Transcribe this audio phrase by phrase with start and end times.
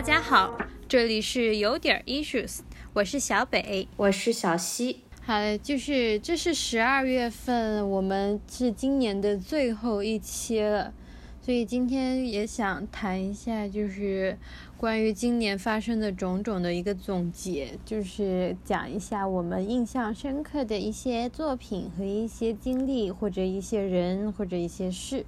[0.00, 0.56] 大家好，
[0.88, 2.60] 这里是有点 issues，
[2.94, 5.00] 我是小北，我是小西。
[5.20, 10.94] 好，就是这是十二月份，我们是今年的最后一期了，
[11.42, 14.38] 所以今天也想谈一下，就是
[14.78, 25.26] 关于今年发生的种种的一个总结，就是讲一下我们印象深刻的一些作品和一些经历，或者一些人，或者一些事，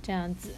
[0.00, 0.50] 这样子。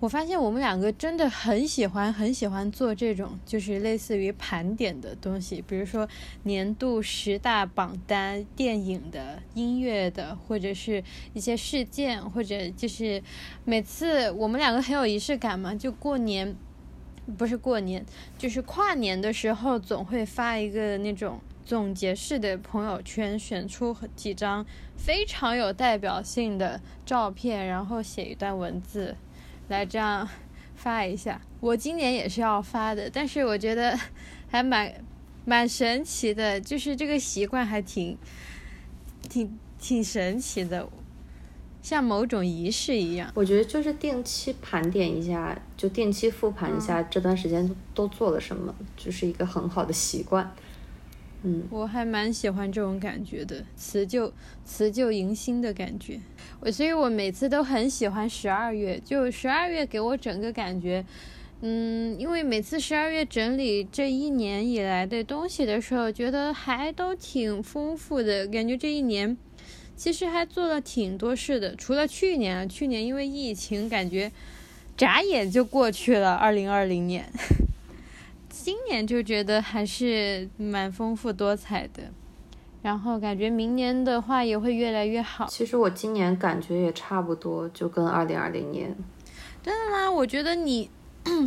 [0.00, 6.08] 我发现我们两个真的很喜欢很喜欢做这种，就是类似于盘点的东西，比如说
[6.44, 11.04] 年度十大榜单、电影的、音乐的，或者是
[11.34, 13.22] 一些事件，或者就是
[13.66, 16.56] 每次我们两个很有仪式感嘛，就过年
[17.36, 18.02] 不是过年，
[18.38, 24.64] 就是跨年的时候，总会发一个那种总结式的朋友圈，选出几张
[24.96, 29.14] 非常有代表性的照片，然后写一段文字。
[29.70, 30.28] 来这样
[30.74, 33.98] 发一下，我今年也是要发的，但是我觉得
[34.50, 34.92] 还蛮
[35.44, 38.16] 蛮神奇的，就是这个习惯还挺
[39.28, 40.88] 挺挺神奇的，
[41.82, 43.30] 像某种仪式一样。
[43.34, 50.52] 我觉得就是定期盘点一下，就定期复盘一下这段时间都做了什么，就是一个很好的习惯。
[51.70, 54.30] 我还蛮喜欢这种感觉的，辞旧
[54.64, 56.20] 辞旧迎新的感觉。
[56.60, 61.02] 我所以，我每次都很喜欢十二月，就十二月给我整个感觉，
[61.62, 69.34] 嗯，因为每次十二月整理这一年以来的东西的时候，觉得还都挺丰富的，感觉这一年
[69.96, 71.74] 其实还做了挺多事的。
[71.74, 74.30] 除了去年，去年因为疫情，感觉
[74.94, 77.30] 眨眼就过去了，二零二零年。
[78.62, 82.02] 今年就觉得还是蛮丰富多彩的，
[82.82, 85.46] 然后感觉明年的话也会越来越好。
[85.48, 88.94] 其实我今年感觉也差不多，就跟二零二零年。
[89.62, 90.10] 真的吗？
[90.10, 90.90] 我觉得你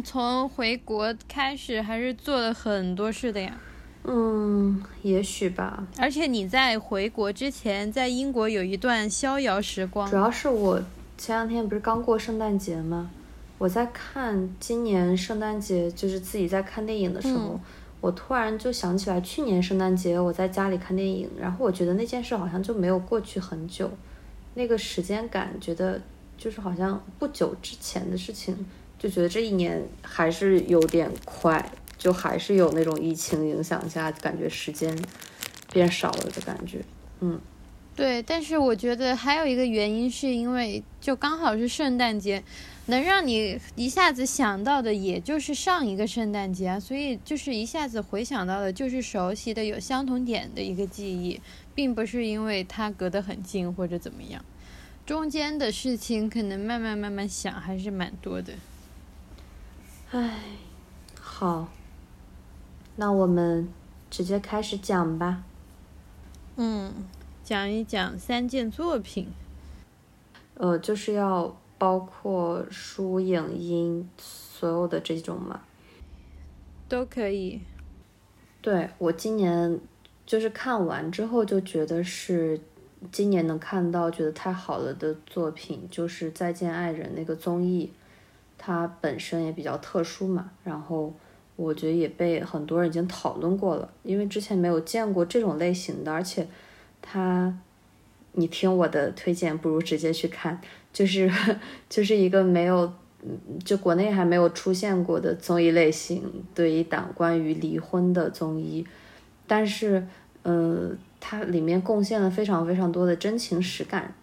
[0.04, 3.56] 从回国开始还是做了很多事的呀。
[4.06, 5.86] 嗯，也许吧。
[6.00, 10.10] 而且你在回国之前，在英国有一段逍遥时光。
[10.10, 10.82] 主要是我
[11.18, 13.12] 前两天不是刚过圣诞节吗？
[13.58, 17.60] 我在看今年圣诞节，就是自己在看电影的时候，
[18.02, 23.90] 我突然就想起来去年圣诞节我在家里看电影，然后我觉得那件事好像就没有过去很久，
[24.56, 26.02] 那个时间感觉得
[26.38, 28.66] 就是好像不久之前的事情，
[29.00, 34.98] 就觉得这一年还是有点快，就还是有那种疫情影响下感觉时间
[35.72, 36.84] 变少了的感觉，
[37.22, 37.40] 嗯。
[37.96, 42.44] 对，但是我觉得还有一个原因，是因为就刚好是圣诞节，
[42.86, 51.42] 能让你一下子想到的，也就是上一个圣诞节啊，所以就是一下子回想到的，就是熟悉的、有相同点的一个记忆，
[51.74, 54.44] 并不是因为它隔得很近或者怎么样，
[55.06, 58.54] 中间的事情可能慢慢慢慢想还是蛮多的。
[60.12, 60.40] 唉，
[61.20, 61.70] 好，
[62.98, 63.70] 那我们
[64.10, 65.44] 直接开始讲吧。
[66.58, 66.94] 嗯。
[67.46, 69.28] 讲一讲三件作品，
[70.54, 75.60] 呃，就是要包括书、影、音所有的这种嘛，
[76.88, 77.60] 都可以。
[78.62, 79.78] 对我今年
[80.26, 82.58] 就是看完之后就觉得是
[83.12, 87.92] 今年能看到觉得太好了的作品，就是《再见爱人》那个综艺，
[88.58, 91.14] 它本身也比较特殊嘛，然后
[91.58, 96.48] 我觉得也被很多人已经讨论过了，因为之前没有见过这种类型的，而且。
[97.06, 97.54] 它，
[98.32, 100.62] 你听我的推荐，不如直接去看，
[100.94, 101.30] 就是
[101.90, 102.94] 就是一个没有，
[103.66, 106.24] 就国内还没有出现过的综艺类型，
[106.54, 108.86] 对一档关于离婚的综艺，
[109.48, 110.06] 但是，
[110.44, 114.14] 呃，它里面贡献了非常非常多的真情实感，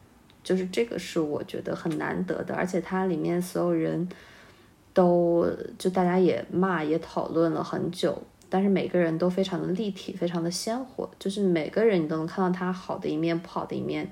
[0.44, 4.08] 就是这个是我觉得很难得的，而且它里面所有人
[4.94, 5.46] 都
[5.76, 8.22] 就大家也骂也讨论了很久。
[8.52, 14.10] 但是每个人都非常的立体，非常的鲜活，就是每个人你都能看到他好的一面，不好的一面。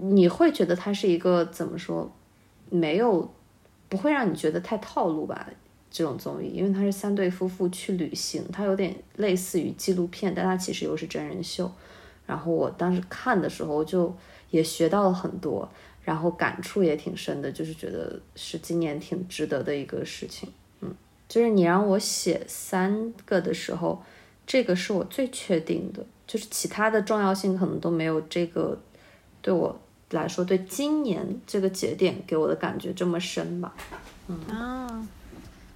[0.00, 2.10] 你会觉得他是一个怎么说，
[2.70, 3.30] 没有
[3.88, 5.48] 不会让你觉得太套路吧？
[5.90, 11.70] 这种综艺，因为它是三对夫妇去旅行，它有点类似于纪录片，但它其实又是真人秀。
[12.26, 14.14] 然后我当时看的时候就
[14.50, 15.66] 也学到了很多，
[16.04, 20.50] 然后感触也挺深的，就是觉得是今年挺值得的一个事情。
[20.80, 20.94] 嗯
[21.26, 24.02] 就是你让我写三个的时候，
[24.46, 28.78] 这个是我最确定的，就是其他的重要性可能都没有这个
[29.40, 29.80] 对我
[30.10, 33.74] 来说，对今年这个节点给我的感觉这么深吧。
[34.28, 35.06] 嗯哦，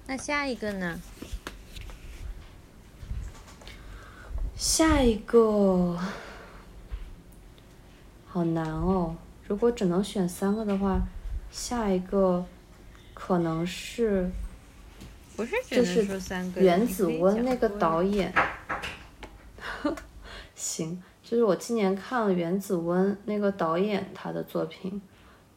[0.07, 0.99] 那下一个呢？
[4.55, 5.97] 下一个
[8.27, 9.15] 好难哦，
[9.47, 11.01] 如果只能选三个的话，
[11.51, 12.45] 下一个
[13.13, 14.29] 可能是。
[15.35, 18.31] 不是只就是能说三个原子温那个导导演，
[20.53, 21.01] 行，
[21.33, 25.01] 就是我今年看了原子温那个导演他的作品，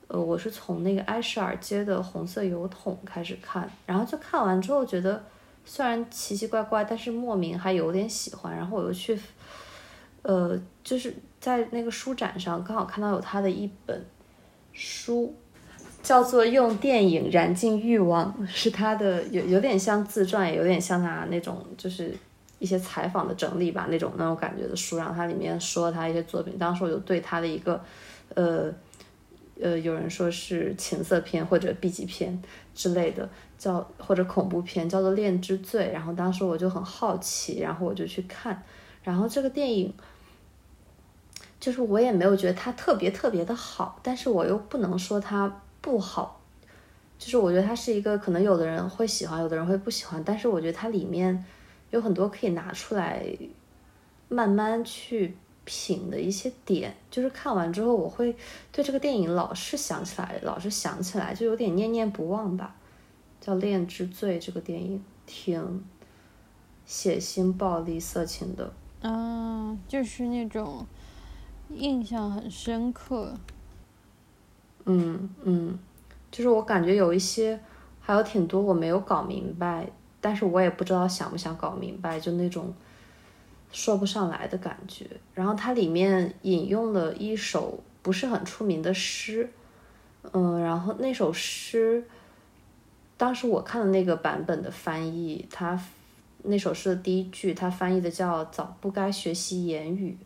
[0.09, 5.23] 呃，我是从那个埃舍尔街的红色油桶开始看，然后就看完之后觉得
[5.67, 9.21] 虽然奇奇怪怪，但是莫名还有点喜欢，然后我又去，
[10.23, 14.03] 呃，就是在那个书展上刚好看到有他的一本
[14.73, 15.35] 书，
[16.03, 22.17] 叫做《用电影燃尽欲望》，是他的有有点像自传，也有点像他那种就是
[22.59, 24.97] 一些采访的整理吧，那种那种感觉的书。
[24.97, 27.81] 然后它里面说他一些作品，当时我就对他的一个
[28.35, 28.73] 呃
[29.61, 32.43] 呃，有人说是情色片或者 B 级片
[32.75, 35.87] 之类的，叫或者恐怖片，叫做《恋之罪》。
[35.93, 38.63] 然后当时我就很好奇，然后我就去看，
[39.03, 39.95] 然后这个电影。
[41.59, 46.41] 就是我也没有觉得它特别特别的好，但是我又不能说它不好，
[47.19, 51.45] 就是我觉得它是一个可能有的人会喜欢，有的人会不喜欢，但是我觉得它里面
[51.97, 53.27] 有很多可以拿出来
[54.29, 58.37] 慢慢去品的一些点，就是看完之后我会
[58.71, 62.77] 对这个电影老是想起来，老是想起来，就有点念念不忘吧。
[63.41, 65.85] 叫《恋之罪》这个电影挺
[66.85, 68.73] 血腥、暴力、色情的。
[69.03, 70.85] 啊，就是那种
[71.71, 73.35] 印象很深刻。
[74.85, 75.79] 嗯嗯，
[76.31, 77.61] 就是我感觉有一些，
[78.01, 79.91] 还有挺多我没有搞明白，
[80.21, 82.75] 但是我也不知道想不想搞明白，就那种
[83.73, 85.07] 说不上来的感觉。
[85.35, 89.51] 然后它里面引用了一首不是很出名的诗，
[90.33, 92.05] 嗯，然后那首诗，
[93.17, 95.81] 当时我看的那个版本的翻译，它
[96.45, 100.17] 那首诗的第一句，它翻译的叫“早不该学习言语”，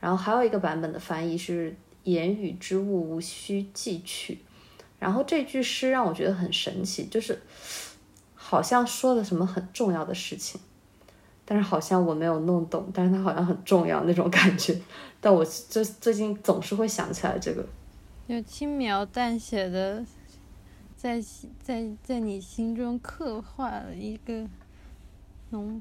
[0.00, 1.74] 然后还有一个版本的翻译是。
[2.04, 4.36] 言语之物无需记取，
[4.98, 7.40] 然后这句诗让我觉得很神奇，就是
[8.52, 10.60] 好像说了什么很重要的事情，
[11.46, 14.78] 但是好像我没有弄懂，但是它好像很重要那种感觉。
[15.22, 17.64] 但我最最近总是会想起来这个，
[18.28, 20.04] 就轻描淡写的，
[20.94, 21.18] 在
[21.62, 24.46] 在在你心中刻画了一个
[25.48, 25.80] 浓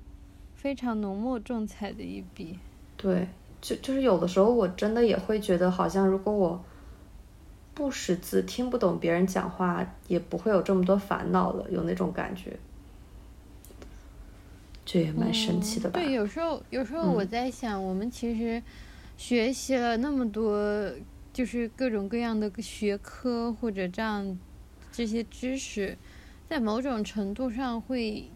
[0.55, 2.57] 非常浓墨重彩的一笔。
[2.95, 3.27] 对。
[3.59, 6.63] 就就是有的时候，我真的也会觉得，好像如果我
[7.73, 12.59] 不识字，听不懂别人讲话，也不会有这么多烦恼了，有那种感觉，
[14.85, 15.99] 这也蛮神奇的吧？
[15.99, 18.61] 对，有时候有时候我在想，我们其实
[19.17, 20.91] 学习了那么多，
[21.31, 24.37] 就是各种各样的学科或者这样
[24.91, 25.97] 这些知识，
[26.49, 28.29] 在某种程度上会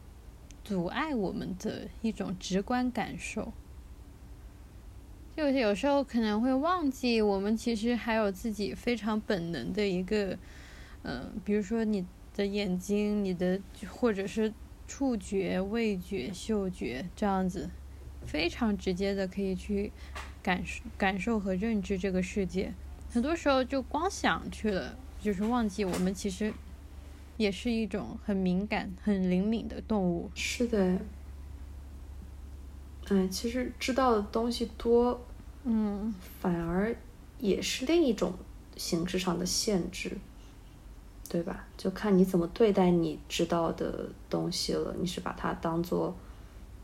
[0.63, 3.51] 阻碍我们的一种直观感受。
[5.35, 10.37] 就是有时候可能会忘记，我们其实还有自己非常本能的一个，
[11.03, 13.59] 嗯，比如说你的眼睛、你的
[13.89, 14.53] 或者是
[14.87, 17.69] 触觉、味觉、嗅觉这样子，
[18.25, 19.91] 非常直接的可以去
[20.41, 22.73] 感受、感受和认知这个世界。
[23.11, 26.53] 很多时候就光想去了，就是忘记我们其实
[27.35, 30.31] 也是一种很敏感、很灵敏的动物。
[30.33, 30.97] 是的。
[33.07, 35.21] 哎，其实知道的东西多，
[35.63, 36.95] 嗯，反而
[37.37, 38.33] 也是另一种
[38.75, 40.17] 形式上的限制，
[41.29, 41.67] 对吧？
[41.77, 44.95] 就看你怎么对待你知道的东西了。
[44.99, 46.15] 你是把它当做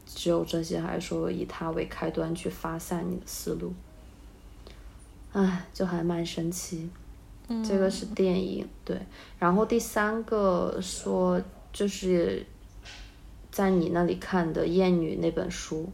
[0.05, 3.73] 只有这些，还是说以它为开端去发散你的思路？
[5.33, 6.87] 哎，就还蛮神奇。
[7.67, 8.97] 这个是电影，对。
[9.39, 11.41] 然后第三个说，
[11.73, 12.45] 就是
[13.51, 15.89] 在你那里看的《艳女》那本书。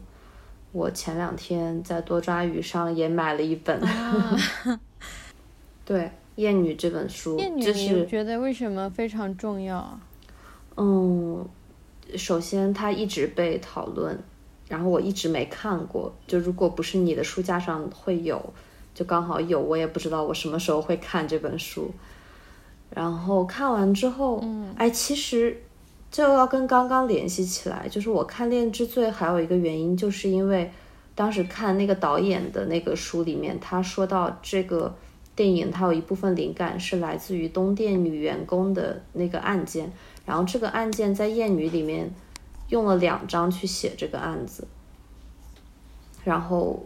[0.70, 3.80] 我前两天在多抓鱼上也买了一本，
[5.84, 6.00] 对
[6.36, 9.98] 《艳女》这本书，就是觉得为什么非常重要？
[10.76, 11.44] 嗯，
[12.16, 14.18] 首先它一直被讨论，
[14.68, 16.14] 然后我一直没看过。
[16.26, 18.52] 就如果不是你的书架上会有，
[18.94, 21.90] 就刚好有，我也不知道我什么时候会看这本书。
[22.90, 25.62] 然后看完之后，嗯，哎，其实。
[26.10, 30.70] 这又要跟刚刚联系起来，就是我看《恋之罪》还有一个原因，就是因为
[31.14, 34.94] 当时看那个导演的那个书里面，他说到这个
[35.36, 39.92] 电影，它有一部分灵感是来自于东电女员工的那个案件，
[40.24, 42.10] 然后这个案件在《艳女》里面
[42.70, 44.66] 用了两章去写这个案子，
[46.24, 46.82] 然后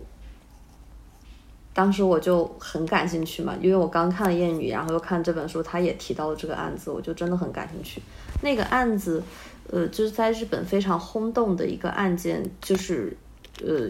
[1.73, 8.03] 当时我就很感兴趣嘛，因为我刚看了《艳女》，然后又看这本书，他也提到了这个案子，我就真的很感兴趣。
[8.43, 9.23] 那个案子，
[9.71, 13.17] 呃，就是在日本非常轰动的一个案件，就是，
[13.65, 13.89] 呃，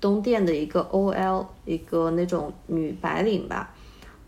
[0.00, 3.74] 东电的一个 OL，一个那种女白领吧，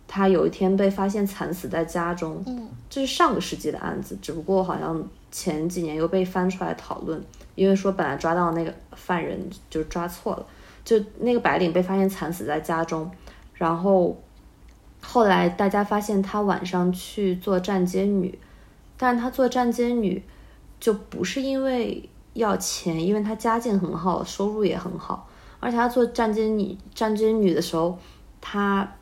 [0.08, 2.42] 她有一天被发现惨死在家中。
[2.46, 7.22] 嗯，这是上个世纪的案子，只不过好像前几年又被翻出来讨论，
[7.54, 10.46] 因为说本来抓到那个犯人就抓错了，
[10.84, 13.10] 就那个白领被发现惨死在家中，
[13.52, 14.16] 然后
[15.02, 18.38] 后来大家发现她晚上去做站街女，
[18.98, 20.22] 但是他做站街女
[20.78, 25.28] 就不是因为要钱，因为他家境很好，收入也很好，
[25.60, 27.98] 而且他做站街女站街女的时候，
[28.40, 28.92] 他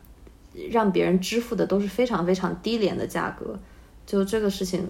[0.71, 3.59] 让别人支付的都是非常非常低廉的价格，
[4.07, 4.87] 就这个事情。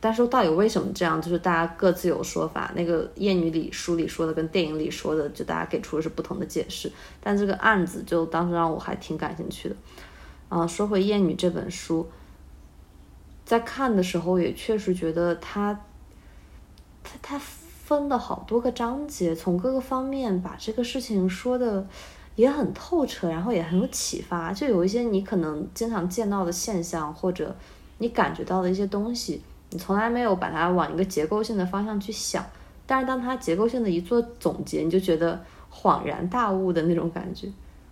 [0.00, 2.70] 但是到底为什么这样，就是大家各自有说法。
[2.74, 6.92] 那个《艳女》里书里说的跟电影里说的，就大家给出的是不同的解释。
[7.22, 9.76] 但这个案子就当时让我还挺感兴趣的。
[10.50, 12.06] 啊，说回《艳女》这本书，
[13.44, 15.78] 在看的时候也确实觉得它，
[17.02, 21.86] 它它分了好多个章节，从各个方面把这个事情说的
[22.36, 24.52] 也很透彻，然后也很有启发。
[24.52, 27.54] 就有一些你可能经常见到的现象，或者
[27.98, 29.42] 你感觉到的一些东西。
[29.70, 32.44] 你从来没有把它往一个结构性的方向去想，
[32.86, 37.48] 但是当它结构性的一做总结，你就觉得恍然大悟的那种感觉。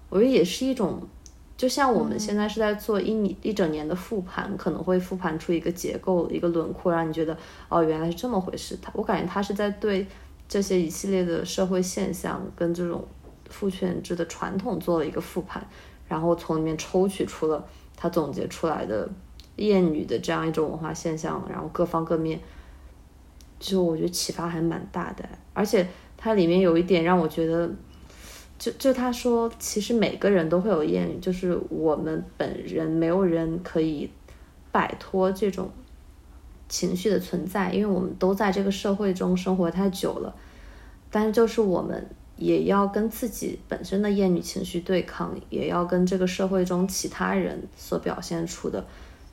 [0.09, 1.03] 我觉得也是一种，
[1.62, 7.38] 就像我们现在是在做一年一整年的复盘，可能会复盘出一个结构、一个轮廓，让你觉得
[7.69, 8.76] 哦，原来是这么回事。
[8.83, 10.04] 他，我感觉他是在对
[10.49, 13.07] 这些一系列的社会现象跟这种
[13.49, 15.64] 父权制的传统做了一个复盘，
[16.09, 17.64] 然后从里面抽取出了
[17.95, 19.09] 他总结出来的。
[19.57, 22.40] 厌女的这样一种文化现象，然后各方各面，
[23.61, 25.23] 就我觉得启发还蛮大的。
[25.52, 27.71] 而且它里面有一点让我觉得，
[28.62, 34.09] 就就他说，其实每个人都会有艳女，就是我们本人没有人可以
[34.71, 35.69] 摆脱这种
[36.69, 40.33] 情绪的存在，因为我们都在这个社会中生活太久了。
[41.11, 48.87] 但是就是我们也要跟自己本身的艳女情绪对抗，也要跟这个社会中其他人所表现出的。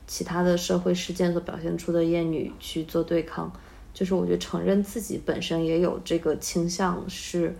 [0.08, 3.52] 其他的社会事件所表现出的厌女去做对抗，
[3.94, 7.54] 就是我觉得承认自己本身也有这个倾向是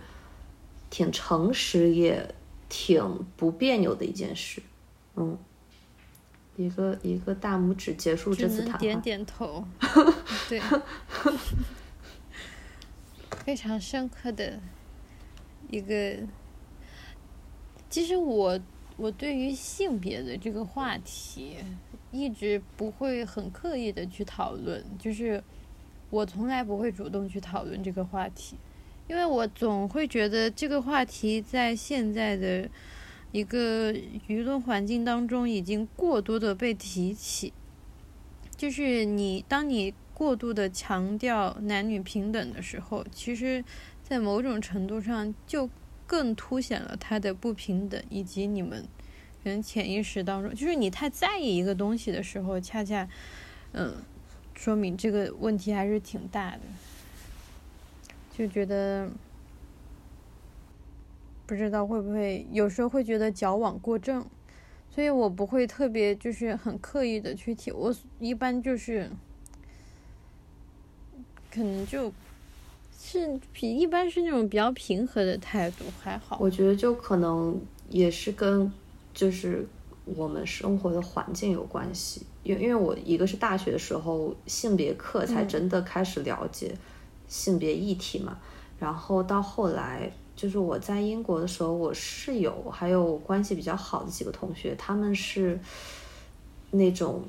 [0.91, 2.35] 挺诚实也
[2.69, 4.61] 挺不别扭的一件事。
[5.15, 5.35] 嗯，
[6.55, 8.77] 一个一个大拇指结束这次谈话。
[8.77, 9.65] 点点头。
[10.47, 10.61] 对，
[13.43, 14.59] 非常深刻的
[15.71, 16.19] 一个。
[17.89, 18.59] 其实我
[18.97, 21.55] 我对于性别的这个话题。
[22.13, 25.41] 一直不会很刻意的去讨论，就是
[26.09, 28.57] 我从来不会主动去讨论这个话题，
[29.11, 32.69] 因为我总会觉得这个话题在现在的
[33.33, 33.91] 一个
[34.29, 37.51] 舆论环境当中已经过多的被提起，
[38.55, 43.61] 就是你当你过度的强调男女平等的时候，其实，
[44.01, 45.69] 在某种程度上就
[46.07, 48.85] 更凸显了它的不平等以及你们。
[49.43, 53.09] 人潜意识当中，就是你太在意一个东西的时候，恰恰，
[53.73, 53.95] 嗯，
[54.55, 56.59] 说明这个问题还是挺大的。
[58.41, 59.07] 就觉得
[61.45, 64.25] 不知道会不会有时候会觉得矫枉过正，
[64.89, 67.71] 所以我不会特别就是很刻意的去提。
[67.71, 69.11] 我一般就是
[71.53, 72.11] 可能就
[72.97, 76.39] 是比一般是那种比较平和的态度，还好。
[76.41, 78.71] 我觉得就可能也是跟。
[79.13, 79.67] 就是
[80.05, 86.73] 我们生活的环境有关系，因为因为我一个是大学的时候性别课才真的开始了解
[87.31, 88.37] 性别议题嘛，
[88.77, 95.57] 然后到后来就是我在英国的时候，我室友还有关系比较好的几个同学，他们是
[96.71, 97.23] 那种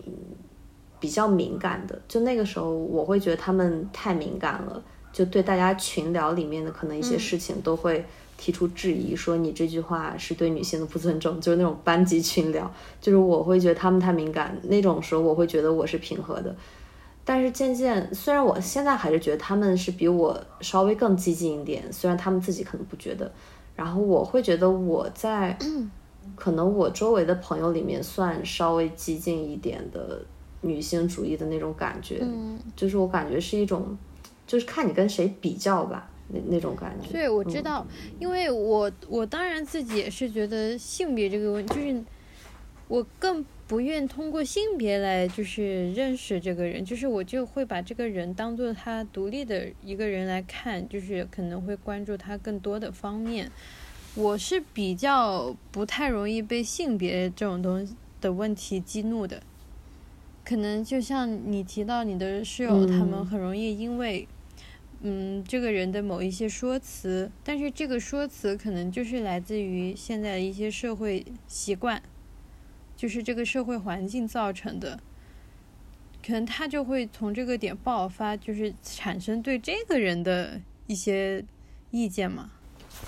[0.98, 4.82] 比较敏感的，就那个时候我会觉得他们太敏感了，
[5.12, 8.04] 就对大家群聊里面的可能一些事情都会。
[8.38, 12.68] 提出质疑，说你这句话是对女性的不尊重，就是那种班级群聊，
[13.00, 16.52] 就是我会觉得他们太敏感，那种时候我会觉得我是平和的。
[17.24, 23.30] 但是渐渐，虽然我现在还是觉得他们是比我稍微更激进一点，虽然他们自己可能不觉得。
[23.74, 25.56] 然后我会觉得我在，
[26.36, 30.20] 可能我周围的朋友里面算稍微激进一点的
[30.60, 32.22] 女性主义的那种感觉，
[32.76, 33.96] 就是我感觉是一种，
[34.46, 36.08] 就是看你跟谁比较吧。
[36.28, 37.86] 那那种感觉，对，我知道，
[38.18, 42.02] 因为我我当然自己也是觉得性别这个问，就是
[42.92, 53.50] 我更不愿通过性别来就是认识这个人，就是我就会把这个人当做他独立的一个人来看，就是可能会关注他更多的方面。
[54.14, 59.42] 我是比较不太容易被性别这种东西的问题激怒的，
[60.44, 64.28] 可能就像你提到你的室友，他们很容易因为。
[65.04, 72.00] 嗯，这个人的某一些说辞，但是这个说辞可能就是来自于现在的一些社会习惯，
[73.02, 74.96] 就是这个社会环境造成的，
[76.24, 81.44] 可能他就会从这个点爆发，就是产生对这个人的一些
[81.90, 82.52] 意见嘛。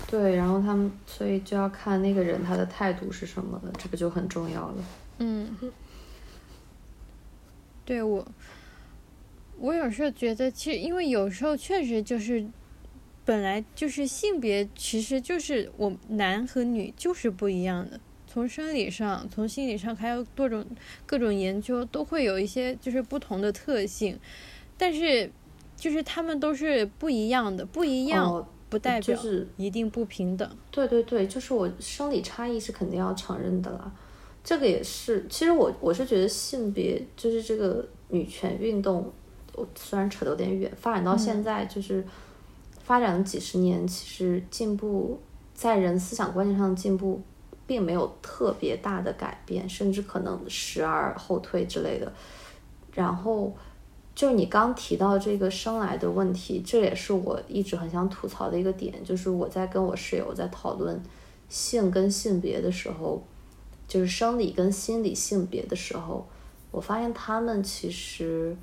[0.05, 4.83] 对，然后他们所以就要看那个人他的态度是什么的，这个就很重要了。
[5.19, 5.55] 嗯，
[7.85, 8.27] 对我，
[9.57, 12.45] 我有时候觉得，其实因为有时候确实就是，
[13.23, 17.97] 本来就是性别，其实就是我男和女就是不一样的。
[18.35, 20.65] 从生理上，从心理上，还有多种
[21.05, 24.19] 各种研究都会有一些就是不同的特性，
[24.77, 25.31] 但是
[25.77, 30.49] 就是他们都是不一样的，不一样哦，不代表就是一定不平等。
[30.69, 33.89] 对对对，就是我生理差异是肯定要承认的啦。
[34.43, 39.09] 这个也是，其实我我是觉得性别就是这个女权运动，
[39.53, 42.05] 我虽然扯得有点远，发展到现在就是
[42.83, 45.21] 发展了几十年，其实进步
[45.53, 47.21] 在人思想观念上的进步，
[47.67, 52.11] 并没有特别大的改变，甚至可能时而后退之类的。
[52.93, 53.53] 然后
[54.13, 61.01] 就是你刚提到这个生来的问题，这也是我一直很想吐槽的一个点，就是我在跟我室友在讨论
[61.49, 63.21] 性跟性别的时候，
[63.87, 66.25] 就是生理跟心理性别的时候，
[66.71, 68.55] 我发现他们其实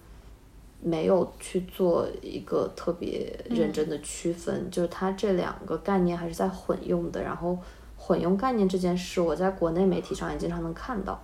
[0.81, 7.59] 没有去做一个特别认真的区分，就是他这两个概念还是在混用的，然后
[8.05, 11.23] 混用概念这件事，我在国内媒体上也经常能看到。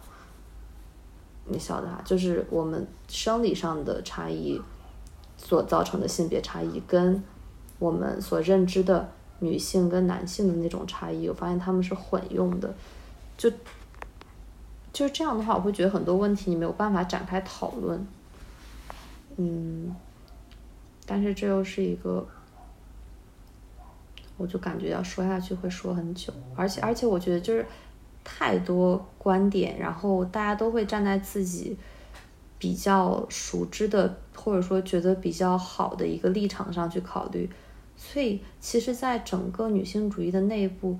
[1.50, 4.60] 你晓得啊，就是我们生理上的差异
[5.36, 7.20] 所造成的性别差异，跟
[7.80, 12.72] 我们所认知的女性跟男性的那种差异，我发现他们是混用的，
[13.36, 13.50] 就
[14.92, 18.06] 就是这样的话，我会觉得很多问题你没有办法展开讨论，
[19.36, 19.96] 嗯，
[21.06, 22.26] 但是这又是一个，
[24.38, 27.66] 我就感觉要说下去会说很久，而且而且我觉得就是
[28.24, 31.76] 太多观点，然后大家都会站在自己
[32.58, 37.50] 比较熟知的或者说觉得比较好的一个立场上去考虑，
[37.96, 40.98] 所以其实，在整个女性主义的内部，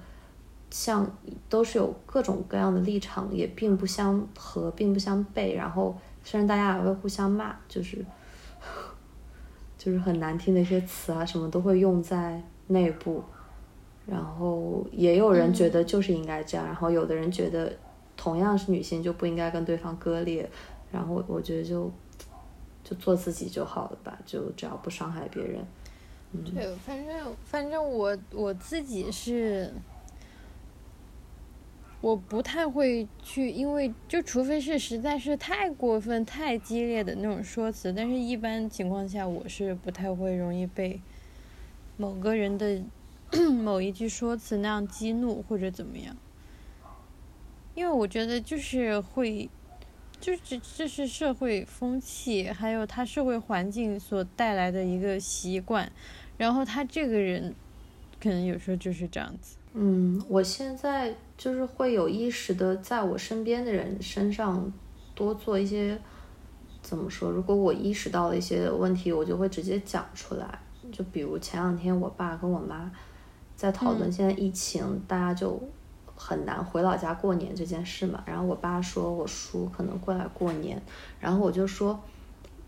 [0.70, 1.10] 像
[1.48, 8.04] 都是有各种各样的立场，也并不相合，并不相悖，然后虽然大家也会互相骂，就是
[9.78, 13.22] 就是很难听的一些词啊，什么都会用在内部。
[14.06, 17.70] 然后也有人觉得就是应该这样，然后有的人觉得
[18.16, 20.48] 同样是女性就不应该跟对方割裂，
[20.90, 21.92] 然后我觉得就
[22.82, 25.62] 就做自己就好了吧，就只要不伤害别人。
[26.32, 29.70] 嗯，对，反正反正我我自己是，
[32.00, 40.98] 我不太会去，因为就除非是实在是太过分、太激烈的那种说辞，但是一般情况下我是不太会容易被
[41.98, 42.80] 某个人的
[43.62, 46.16] 某一句说辞那样激怒或者怎么样，
[47.74, 49.50] 因为我觉得就是会。
[50.20, 55.92] 就是这这是社会风气，还有他社会环境所带来的一个习惯，
[56.36, 57.54] 然后他这个人
[58.20, 59.56] 可能有时候就是这样子。
[59.74, 64.72] 嗯，我现在就是会有意识的在我身边的人身上
[65.14, 65.96] 多做一些，
[66.82, 67.30] 怎么说？
[67.30, 70.58] 如果我意识到了一些问题，我就会直接讲出来。
[70.92, 72.90] 就比如前两天我爸跟我妈
[73.56, 75.60] 在讨论现在疫情，大家就。
[76.20, 80.82] 很难回老家过年这件事嘛，然后我爸说我叔可能过来过年，
[81.20, 81.96] 然后我就说，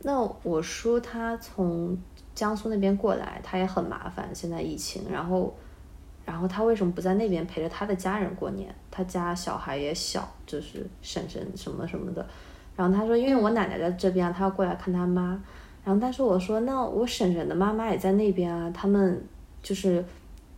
[0.02, 1.98] 那我叔他从
[2.32, 5.52] 江苏那边过来，他也很麻烦，现在疫情，然后，
[6.24, 8.72] 然后他为什么不在那边陪着他的家人过年？
[8.88, 12.24] 他家小孩也小，就是婶婶什么什么的，
[12.76, 15.36] 然后他说，因为我奶奶在这边，他要过来看他妈，
[15.84, 19.22] 然后但是我说，那我婶婶的妈妈也在那边啊，他们
[19.62, 20.04] 就是。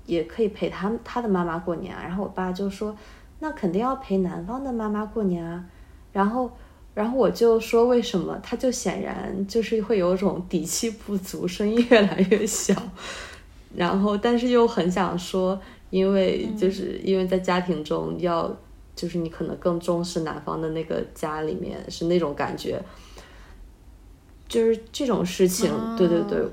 [0.04, 2.94] 也可以陪他他的妈妈过年啊，然后我爸就说，
[3.38, 5.64] 那肯定要陪男方的妈妈过年啊，
[6.12, 6.50] 然后，
[6.92, 8.36] 然后我就说为什么？
[8.42, 12.74] 他就显然就是会有种底气不足，声音越来越小，
[13.76, 15.58] 然后但是又很想说，
[15.90, 18.52] 因为就是因为在家庭中要，
[18.96, 22.82] 就是你可能更重视男方的那个家里面是那种感觉，
[24.52, 26.46] 就是这种事情，啊、对对对，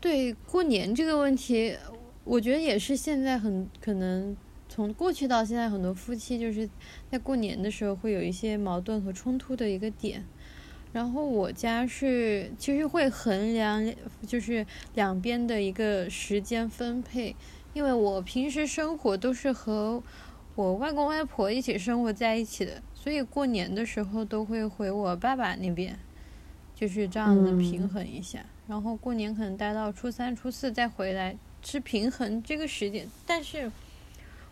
[0.00, 1.76] 对过年这个问题。
[2.24, 4.34] 我觉得也是，现在很可能
[4.70, 6.66] 从过去到现在，很多夫妻就是
[7.10, 10.24] 在过年的时候会有一些矛盾和冲突的一个点。
[10.92, 13.94] 然后我家是其实会衡量，
[14.26, 17.36] 就是两边的一个时间分配，
[17.74, 20.02] 因为我平时生活都是和
[20.54, 25.96] 我外公外婆一起生活在一起的，所以过年的时候都会回我爸爸那边，
[26.76, 28.38] 就是这样子平衡一下。
[28.38, 31.36] 嗯、然后过年可能待到初三、初四再回来。
[31.68, 33.68] 是平衡这个时间，但是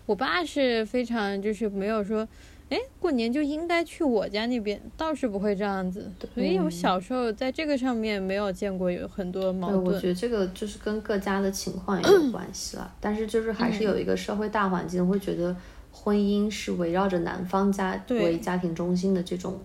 [0.05, 2.27] 我爸是非常就是没有说，
[2.71, 6.11] 哎，过年就应该去我家那边，倒是不会这样子。
[6.35, 9.85] 所以我小时候在这个上面没有见过有很多矛盾。
[9.85, 15.55] 我觉得这个就是跟各家的情况也有 关系了，但是就是还是有一个社会大环境会觉得
[15.93, 19.61] 婚姻是围绕着男方家为家庭中心的这种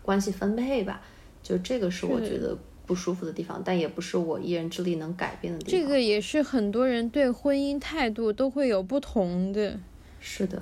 [0.00, 1.02] 关系分配吧，
[1.46, 5.80] 就这个是我觉得不舒服的地方，但也不是我一人之力能改变的地方。
[5.80, 9.78] 这个也是很多人对婚姻态度都会有不同的。
[10.20, 10.60] 是的。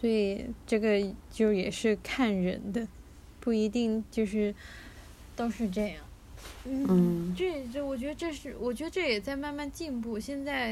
[0.00, 0.98] 所以这个
[1.30, 2.88] 就也是看人的，
[3.40, 4.54] 不一定就是
[5.36, 5.96] 都是这样。
[6.64, 10.18] 嗯，这这我觉得这是，我觉得这也在慢慢进步。
[10.18, 10.70] 现在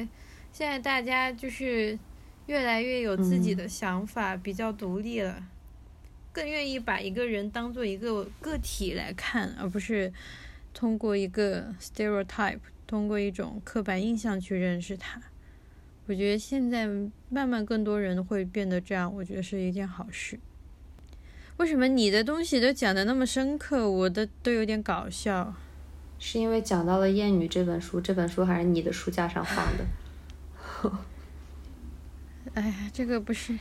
[0.53, 1.99] 现在大家就是
[2.47, 5.43] 越来越有自己的想法，比较独立了，
[6.33, 10.13] 更愿意把一个人当做一个个体来看，而不是
[10.73, 15.21] 通过一个 stereotype，通过一种刻板印象去认识他。
[16.07, 16.89] 我觉得现在
[17.29, 20.39] 慢慢更多人会变得这样，我觉得是一件好事。
[21.57, 25.55] 为什么你的东西都讲的那么深刻，我的都有点搞笑？
[26.19, 29.85] 是因为讲到了《艳女》这本书，这本书还是你的书架上放的。
[32.55, 33.57] 哎呀，这个不是，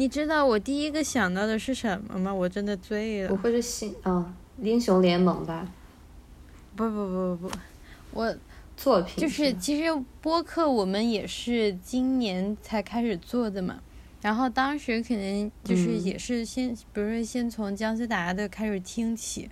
[0.00, 2.32] 你知道我第一个想到的是什么吗？
[2.32, 3.28] 我真的醉了。
[3.28, 5.70] 不会是新啊英雄联盟吧？
[6.74, 7.54] 不不不不不，
[8.12, 8.34] 我。
[8.78, 9.84] 作品就是其实
[10.22, 13.78] 播客我们也是今年才开始做的嘛，
[14.22, 19.50] 然后当时可能就是也是先，比如说先从姜思达的开始听起，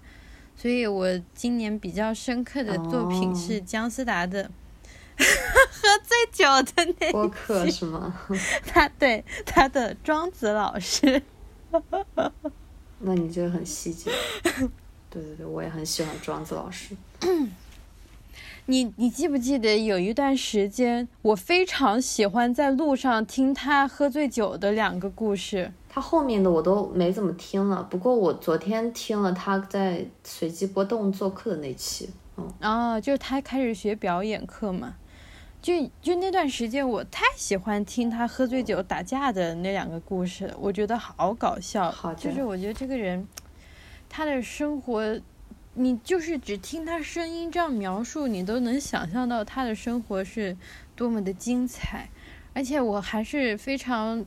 [0.56, 4.50] 所以我今年比较深刻的作品是姜思达的
[5.18, 8.14] 喝醉酒的那播客是吗？
[8.66, 11.22] 他对他的庄子老师，
[13.00, 14.11] 那你这个很细节，
[15.11, 16.96] 对对对，我也很喜欢庄子老师。
[18.66, 25.72] 你你记不记得有一段时间，我非常喜欢在路上听他喝醉酒的两个故事。
[25.88, 32.11] 他后面的我都没怎么听了，不过我昨天听了他在随机波动做客的那期。
[32.37, 34.94] 嗯，哦，就是他开始学表演课嘛，
[35.61, 41.90] 就就那段时间，我太喜欢听他喝醉酒打架的那两个故事，我觉得好搞笑。
[41.90, 43.27] 好，就是我觉得这个人，
[44.09, 45.21] 他的生活。
[45.75, 50.57] 你就是只听他声音这样描述，你都能想象到他的生活是
[50.97, 52.09] 多么的精彩，
[52.53, 54.27] 而且我还是非常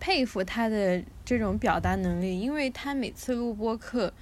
[0.00, 4.12] 佩服他的这种表达能力，因为他每次录播课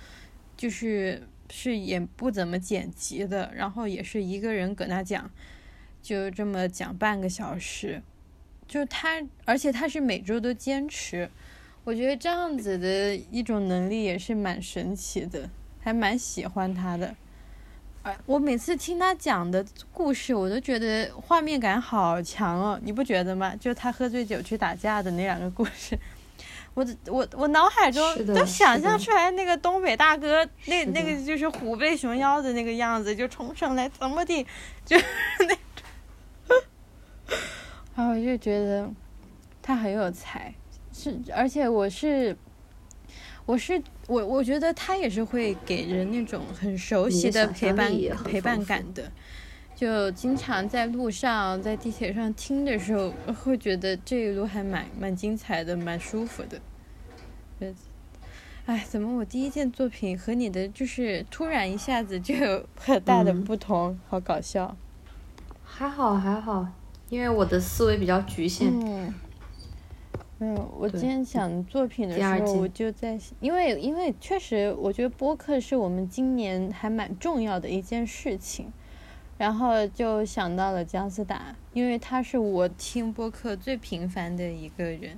[0.58, 5.30] 就是是也不怎么剪辑的，然后也是一个人搁那讲，
[6.06, 8.00] 就这么讲半个小时，
[8.68, 11.28] 就他，而且他是每周都坚持，
[11.82, 15.50] 我觉得这样子的一种能力也是蛮神奇的。
[15.82, 17.14] 还蛮喜欢他的，
[18.02, 23.54] 哎，我每次听他讲的故事，我都觉得画面感好强哦，你不觉得吗？
[23.54, 25.96] 就他喝醉酒去打架的那两个故事，
[26.74, 34.44] 我我我脑海中都想象出来那个东北大哥，那那个就是虎背熊腰的那个样子，就冲上来怎么地，
[34.84, 34.96] 就
[35.38, 35.58] 那种，
[37.94, 38.90] 然后我就觉得
[39.62, 40.54] 他很有才，
[40.92, 42.36] 是而且我是。
[43.44, 47.92] 我是我，我觉得他也是会给人那种很熟悉的陪伴
[48.24, 49.08] 陪伴感的，
[49.72, 56.60] 就经常在路上在地铁上听的时候，会觉得这一路还蛮蛮精彩的，蛮舒服的。
[58.64, 64.76] 哎，怎么我第一件作品和你的就是突然一下子就有很大的不同，好搞笑。
[65.62, 66.66] 还好还好，
[67.08, 68.68] 因为我的思维比较局限。
[68.72, 69.14] 嗯
[70.38, 78.70] 没有，我今天想作品的时候，我就在，因为因为确实，我觉得播客是我们今年还蛮重要的一件事情，
[79.38, 85.16] 然后就想到了姜思达，因为他是我听播客最频繁的一个人。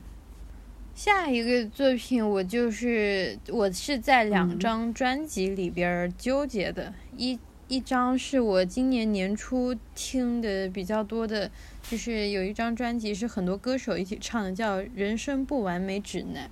[0.95, 11.51] 下一个作品，我就是我是在两张专辑里边纠结的，一一张是我今年年初听的比较多的。
[11.91, 16.45] 就是有一张专辑是很多歌手一起唱的，叫《人生不完美指南》，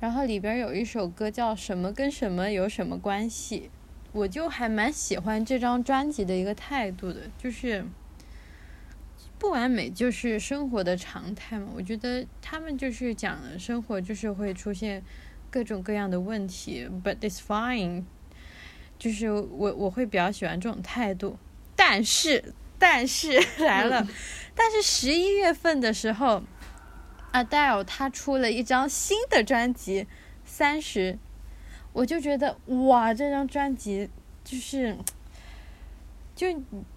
[0.00, 3.70] 然后里边有一首歌叫《什么跟什么有什么关系》，
[4.12, 7.86] 我就还蛮喜欢这张专辑的一个态度的，就是
[9.38, 11.68] 不完美就是生活的常态嘛。
[11.74, 15.02] 我觉得他们就是讲生活就是会出现
[15.48, 18.04] 各种各样的问题，But it's fine，
[18.98, 21.38] 就是我我会比较喜欢这种态度，
[21.74, 22.52] 但是。
[22.80, 24.04] 但是 来了，
[24.54, 26.42] 但是十一月份的时候
[27.32, 30.02] ，Adele 他出了一张新的专辑
[30.44, 31.12] 《三十》，
[31.92, 32.56] 我就觉得
[32.88, 34.08] 哇，这张专辑
[34.42, 34.96] 就是，
[36.34, 36.46] 就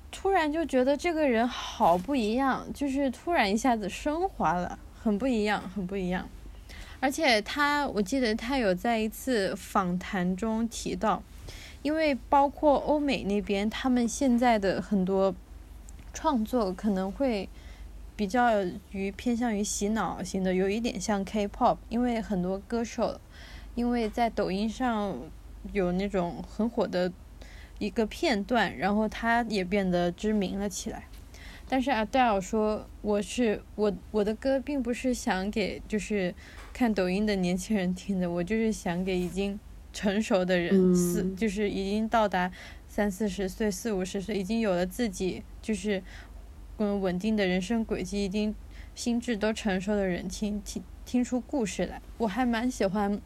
[0.10, 6.30] 突然就觉得这个人好不一样，就是突然一下子升华了，很不一样，很不一样。
[7.02, 11.22] 而且他，我记得他有在一次访谈中提到，
[11.82, 15.36] 因为包括欧美那边，他们现在的很多
[16.14, 17.50] 创作可能会
[18.16, 23.20] 比较于偏向于洗脑型的，有一点像 K-pop，因为很多歌手
[23.76, 25.20] 因为在抖音上
[25.72, 27.12] 有那种很火的
[27.80, 31.08] 一个片段，然后他也变得知名了起来。
[31.68, 36.36] 但是阿黛尔说：“我是我我的歌并不是想给就是
[36.72, 39.60] 看抖音的年轻人听的，我就是想给已经
[39.92, 42.52] 成熟的人，四就是已经到达
[42.88, 46.04] 三四十岁、四五十岁，已经有了自己就是
[46.78, 48.54] 嗯稳定的人生轨迹，一定
[48.94, 52.00] 心智都成熟的人听听听出故事来。
[52.20, 53.20] 我还蛮喜欢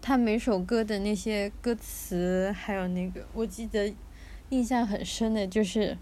[0.00, 3.92] 他每首歌的那些歌词，还有那个我记得
[4.50, 5.98] 印象很深的就是。”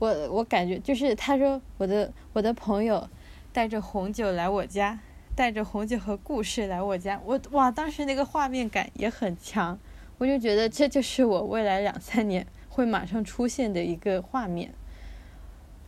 [0.00, 3.10] 我我感觉就是他说我的我的朋友
[3.52, 5.00] 带着红酒来我家，
[5.34, 9.76] 带着红酒和故事来我家，我哇当时那个画面感也很强，
[10.18, 12.46] 我就觉得这就是我未来两三年
[12.78, 14.72] 会马上出现的一个画面。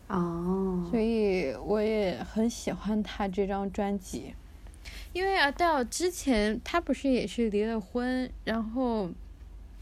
[0.08, 4.34] 哦，所以我也很喜欢他这张专辑，
[5.12, 9.08] 因为 Adele 之前他不是也是离了婚，然后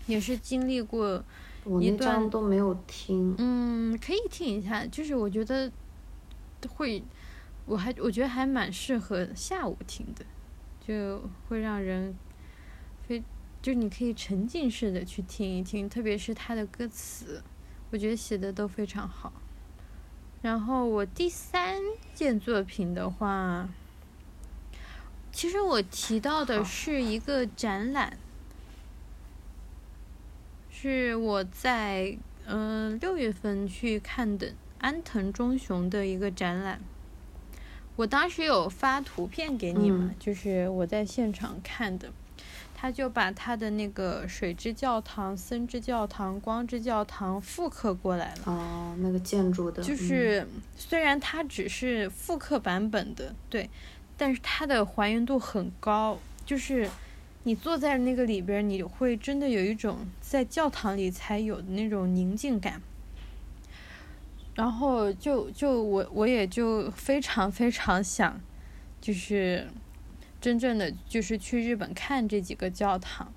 [0.06, 1.24] 也是经历过。
[1.64, 5.72] 我那张都没有听，嗯，可以听一下，就是我觉得
[6.68, 7.02] 会，
[7.64, 10.26] 我还我觉得还蛮适合下午听的，
[10.86, 12.27] 就会让人非，
[13.60, 17.42] 就你可以沉浸式的去听一听，特别是他的歌词，
[17.90, 19.32] 我觉得写的都非常好。
[20.40, 21.80] 然后我第三
[22.14, 23.68] 件作品的话，
[25.32, 28.16] 其实我提到的是一个展览。
[30.70, 32.16] 是我在
[32.46, 36.80] 嗯六月份去看的安藤忠雄的一个展览，
[37.96, 42.12] 我当时有发图片给你嘛，就是我在现场看的，
[42.80, 48.42] 他就把他的那个水之教堂、森之教堂、光之教堂复刻过来了。
[48.44, 53.68] 哦，那个建筑的，就是虽然它只是复刻版本的，对，
[54.16, 56.88] 但是它的还原度很高，就是。
[57.44, 62.82] 你坐在那个里边，你会真的有一种在教堂里才有的那种宁静感。
[64.54, 68.38] 然后就就我我也就非常非常想，
[69.00, 69.66] 就是
[70.40, 73.32] 真正的就是去日本看这几个教堂。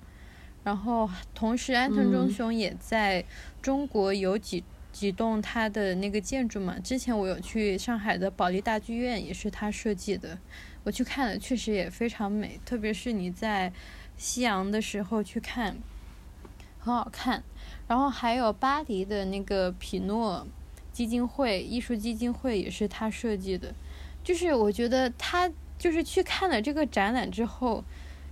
[0.64, 3.24] 然后同时，安藤忠雄也在
[3.60, 4.62] 中国有几
[4.92, 6.78] 几栋他的那个建筑嘛。
[6.78, 10.38] 之前我有去上海的保利大剧院，也是他设计的，
[10.84, 13.72] 我去看了，确实也非常美，特别是你在。
[14.14, 15.78] 夕阳的时候去看，
[16.78, 17.42] 很好看。
[17.88, 20.46] 然后还有巴黎的那个匹诺
[20.92, 23.74] 基金会艺术基金会也是他设计的。
[24.22, 25.50] 就是我觉得他
[25.82, 27.82] 就是去看了这个展览之后，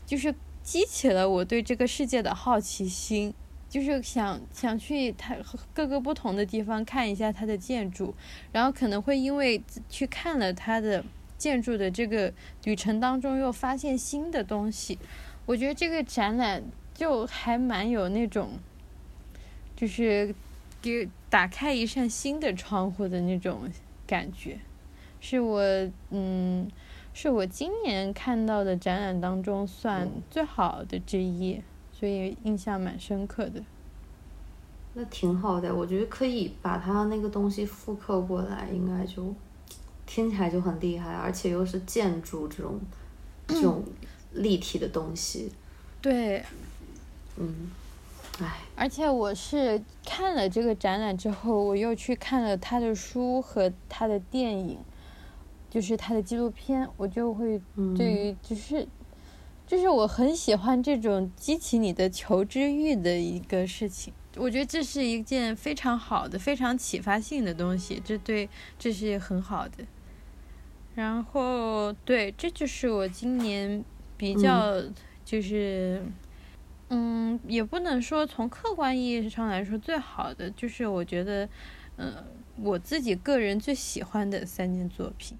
[0.06, 0.32] 就是
[0.62, 3.34] 激起了我对这个世界的好奇心，
[3.68, 5.36] 就是想想去它
[5.74, 8.14] 各个不同的地方看一下它的建筑，
[8.52, 11.04] 然后可能会因为去看了它的
[11.36, 12.32] 建筑的这个
[12.62, 14.96] 旅程当中，又发现新的东西。
[15.44, 16.62] 我觉得这个展览
[16.94, 18.60] 就还蛮有那种，
[19.74, 20.32] 就是
[20.80, 23.68] 给打开一扇新的窗户的那种
[24.06, 24.60] 感觉，
[25.20, 25.60] 是我
[26.10, 26.70] 嗯，
[27.22, 31.61] 是我今年看到的展览当中算最好的之一，
[31.92, 33.62] 所以印象蛮深刻的。
[34.94, 39.35] 那挺好的，我觉得可以把它那个东西复刻过来，应该就
[40.06, 42.80] 听起来就很厉害，而且又是建筑这种
[43.46, 43.85] 这种。
[44.33, 45.50] 立体的东西，
[46.00, 46.44] 对，
[47.37, 47.68] 嗯，
[48.40, 54.78] 唉，而且我是看了这个展览之后，我又去看了他的书和他的电影，
[55.70, 57.59] 就是他的纪录片，我就会
[57.96, 58.87] 对于就是，
[59.66, 68.46] 就是我很喜欢这种激起你的求知欲的一个事情，我觉得这是一件非常好的、非常启发性的东西，这对
[68.78, 69.85] 这是很好的。
[70.94, 73.83] 然后，对，这就是我今年。
[74.20, 74.74] 比较
[75.24, 76.04] 就是，
[76.90, 81.48] 嗯，也不能说从客观意义上来说最好的，就是我觉得，
[81.96, 82.22] 嗯，
[82.59, 85.38] 我自己个人最喜欢的三件作品。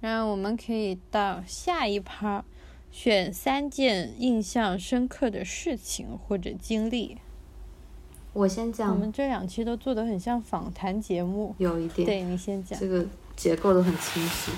[0.00, 2.44] 然后我们可以到下一趴，
[2.90, 7.18] 选三件印象深刻的事情或者经历。
[8.32, 8.92] 我先讲。
[8.92, 12.06] 我们这两期都做的很像访谈节目，有一点。
[12.06, 12.78] 对你先讲。
[12.78, 13.04] 这个
[13.36, 14.52] 结构都很清晰。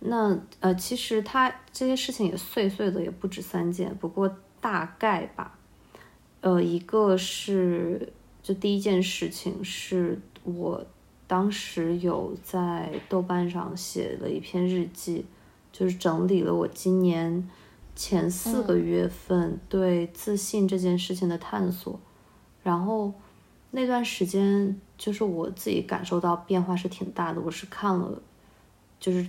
[0.00, 5.56] 那呃，其实他这些事情也碎碎的，也不止三件，不过大概吧。
[6.40, 8.12] 呃，一个是，
[8.42, 10.84] 就第一件事情是我
[11.32, 15.24] 当时有在豆瓣上写了一篇日记，
[15.72, 17.48] 就是整理了我今年
[17.96, 21.98] 前四个月份对自信这件事情的探索。
[22.62, 23.14] 然后
[23.70, 27.40] 那段时间，就是我自己感受到变化是挺大的。
[27.40, 28.20] 我是看了，
[29.00, 29.26] 就是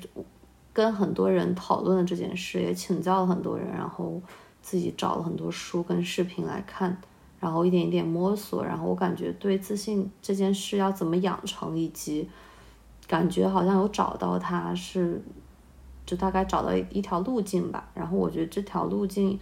[0.74, 4.22] 跟很多人讨论了这件事，也请教了很多人，然后
[4.62, 6.98] 自己找了很多书跟视频来看。
[7.44, 12.30] 然后一点一点摸索，然后我感觉对自信这件事要怎么养成，以及
[13.06, 15.22] 感觉好像有找到它是，
[16.06, 17.90] 就大概找到一条路径吧。
[17.94, 19.38] 然后我觉得这条路径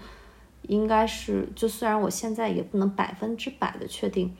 [0.63, 4.35] 应该是，就虽然我现在也不能百分之百的确定，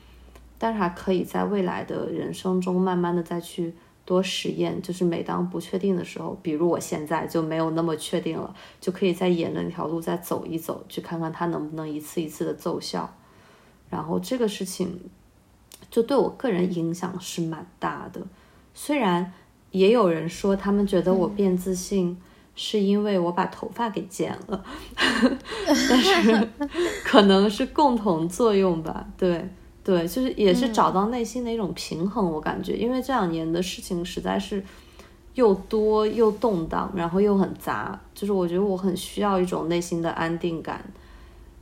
[0.58, 4.82] 但是还可以在未来的人生中慢慢的再去多实验。
[4.82, 13.08] 就是每当不确定的时候，比如我现在就没有那么确定了，就可以再沿着那条路再走一走，去看看它能不能一次一次的奏效。
[13.92, 15.00] 然后这个事情，
[15.92, 18.22] 就对我个人影响是蛮大的。
[18.74, 19.34] 虽然
[19.72, 22.18] 也有人说，他们觉得我变自信
[22.56, 24.64] 是因为我把头发给剪了，
[25.68, 26.50] 但是
[27.04, 29.06] 可能是共同作用吧。
[29.18, 29.50] 对
[29.84, 32.32] 对，就是也是找到内心的一种平衡。
[32.32, 34.64] 我感觉，因为这两年的事情实在是
[35.34, 40.82] 又多又动荡，然后又很杂，就是我觉得我很需要一种内心的安定感，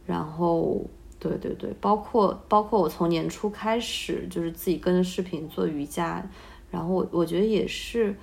[0.06, 0.80] 然后。
[1.19, 6.25] 对对对，包括包括我从年初开始就是自己跟着视频做瑜伽，
[6.71, 8.15] 然后我我觉得也是，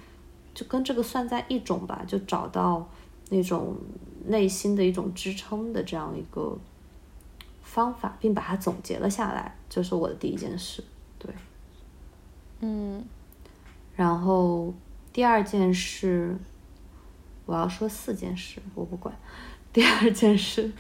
[0.55, 2.89] 就跟这个算在一种吧，就找到
[3.29, 3.77] 那种
[4.29, 6.57] 内心的一种支撑的这样一个
[7.63, 10.83] 方法，并把它总结了下来，这是我的第一件事。
[11.19, 11.31] 对，
[12.61, 13.05] 嗯，
[13.95, 14.73] 然后
[15.13, 16.35] 第二件事，
[17.45, 19.15] 我要说四件事，我不管。
[19.71, 20.73] 第二件事。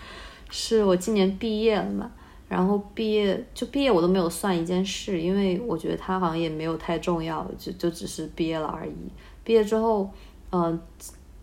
[0.49, 2.11] 是我今年毕业了嘛，
[2.49, 8.95] 然后毕业就毕业我都没有算一件事，因为我觉得它好像也没有太重要，就就只是毕业了而已。
[9.43, 10.09] 毕业之后，
[10.51, 10.81] 嗯，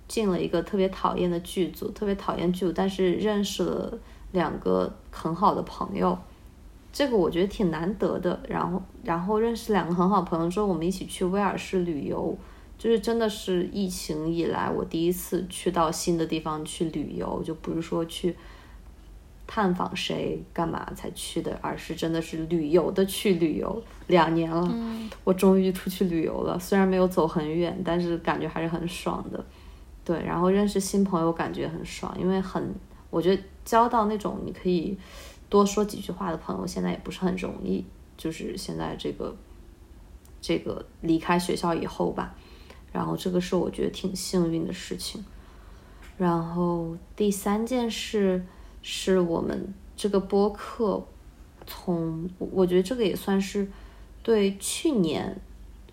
[0.07, 3.99] 进了一个特别讨厌的剧组，特别讨厌剧组，但是认识了
[4.31, 6.17] 两个很好的朋友，
[6.93, 8.39] 这个我觉得挺难得的。
[8.47, 12.37] 然后，然后认识两个很好的朋友之后，我们一起去威尔士旅游，
[12.77, 18.35] 就是真的是疫情以来我第一次去到新的地方去旅游，就不是说去。
[19.45, 23.83] 探访谁干嘛才去的，而是真的是旅游的去旅游。
[24.07, 24.69] 两年了，
[25.23, 29.45] 我终于出去旅游了，虽然没有走很远，但是感觉还是很爽的。
[30.03, 32.73] 对，然后认识新朋友感觉很爽，因为很，
[33.09, 34.97] 我觉得交到那种你可以
[35.49, 37.85] 多说几句话的朋友，现在也不是很容易。
[38.17, 39.35] 就是现在这个
[40.41, 42.35] 这个离开学校以后吧，
[42.91, 45.23] 然后这个是我觉得挺幸运的事情。
[46.17, 48.45] 然后第三件事。
[48.83, 51.03] 是我们这个播客，
[51.65, 53.67] 从我觉得这个也算是
[54.21, 55.35] 对去年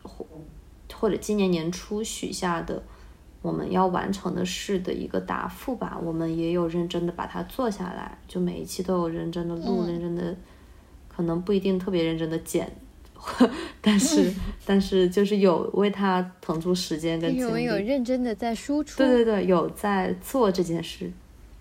[0.03, 0.27] 或
[0.93, 2.83] 或者今年年初许下的
[3.41, 5.99] 我们要完成的事的一个答复吧。
[6.03, 10.37] 我们也有认真的把它做下来，就每一期都有认真的录，认真的，
[11.09, 12.71] 可能不一定特别认真的剪，
[13.81, 14.31] 但是
[14.67, 21.11] 但是就是有为它腾出时间跟精力，有认真的在输出，对对对，有在做这件事。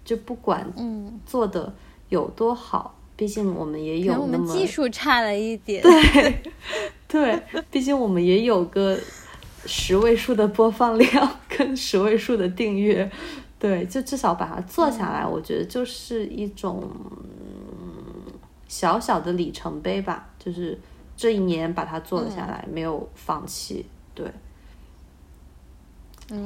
[0.09, 0.65] 就不管
[1.23, 1.71] 做的
[2.07, 6.41] 有多好，毕竟我们也有那么技术差了一点，对
[7.07, 8.97] 对，毕竟我们也有个
[9.67, 13.07] 十位数的播放量跟十位数的订阅，
[13.59, 16.89] 对，就至少把它做下来，我觉得就是一种
[18.67, 20.75] 小小的里程碑吧，就是
[21.15, 24.25] 这一年把它做了下来，没有放弃，对，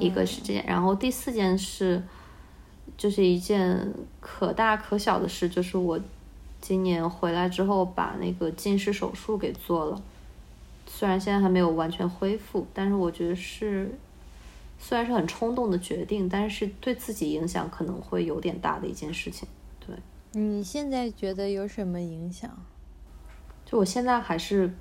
[0.01, 2.03] 一个是这件，然后第四件事。
[2.97, 5.99] 就是一件可大可小的事，就是我
[6.61, 10.01] 今年回来之后把那个近视手术给做了，
[10.85, 13.97] 虽然现在还没有完全恢复，但是我觉得是
[14.77, 19.47] 虽然是很冲动的决定，但是对自己影响可能会有点大的一件事情。
[19.85, 19.95] 对，
[20.33, 22.49] 你现在觉得有什么影响？
[23.65, 24.73] 就我现在还是，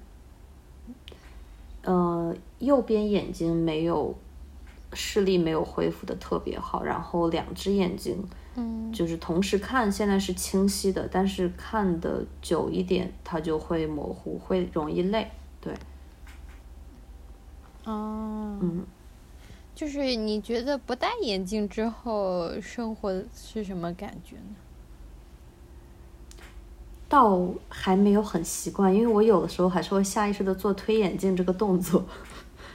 [1.82, 4.14] 呃，右边眼睛没有。
[4.92, 8.22] 视力没有恢复的特别好，然后两只眼睛，
[8.56, 15.30] 嗯，就是同时看，现在是清晰的，但是看的久一点，它就会模糊，会容易累，
[15.60, 15.72] 对。
[17.84, 18.84] 哦，嗯，
[19.74, 24.54] 就是你觉得不戴眼镜之后生活是什么感觉呢？
[27.08, 32.02] 倒还没有很习惯，因为我有的时候还是会下意识的做推眼镜这个动作。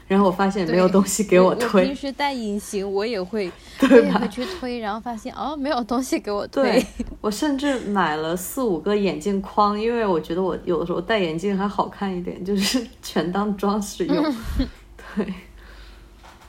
[0.07, 1.85] 然后我发现没有东西给我推。
[1.85, 3.51] 平时戴隐形，我也会，
[3.81, 6.81] 我也会去推，然后发现哦，没有东西给我推。
[7.19, 14.33] 我甚至买了四五个眼镜框，因为我觉得我有的时候戴眼镜还好看一点，就是 全当装饰用。
[15.15, 15.33] 对，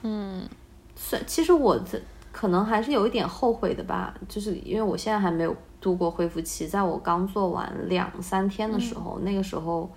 [0.02, 0.48] 嗯，
[0.94, 2.00] 算其实我这
[2.30, 9.90] 可能还是有一点后悔的吧，就是因为我现在还没有度过恢复期，在我刚做完两三天的时候，那个时候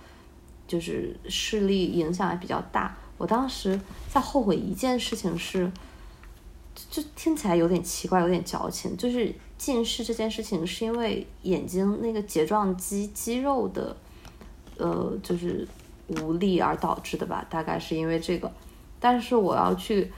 [0.66, 2.96] 就是视力影响还比较大。
[3.22, 3.78] 我当时
[4.12, 5.70] 在后悔一件事情是，
[6.74, 13.96] 就就听起来有点奇怪，有点矫情，就是近视这件事情是因为眼睛那个睫状肌肌肉的，
[14.76, 15.64] 呃，就是
[16.08, 18.50] 无力而导致的吧，大概是因为这个。
[18.98, 20.10] 但是我要去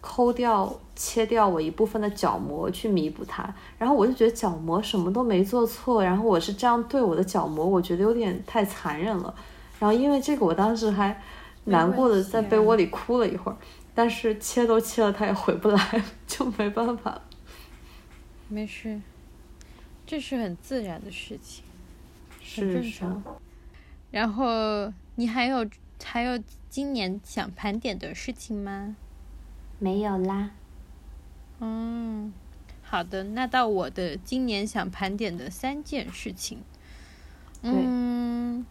[0.00, 9.34] 抠掉、切掉我一部分的角膜去弥补它，然后我就觉得角膜什么都没做错，然后我是这样对我的角膜，我觉得有点太残忍了。
[9.80, 11.20] 然后因为这个，我当时还。
[11.64, 13.56] 难过的在被窝里哭了一会儿，
[13.94, 17.20] 但是切都切了，他也回不来， 就没办法。
[18.48, 19.00] 没事，
[20.06, 21.64] 这是很自然的事情，
[22.56, 23.22] 很正常。
[24.10, 25.66] 然后你还有
[26.04, 26.38] 还有
[26.68, 28.96] 今年想盘点的事情吗？
[29.78, 30.50] 没有啦。
[31.60, 32.32] 嗯，
[32.82, 36.58] 好的，那到我的今年想盘点的三件事情。
[37.62, 38.66] 嗯。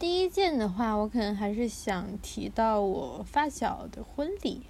[0.00, 4.62] 第一件的话，我可能还是想提到我发小的婚礼，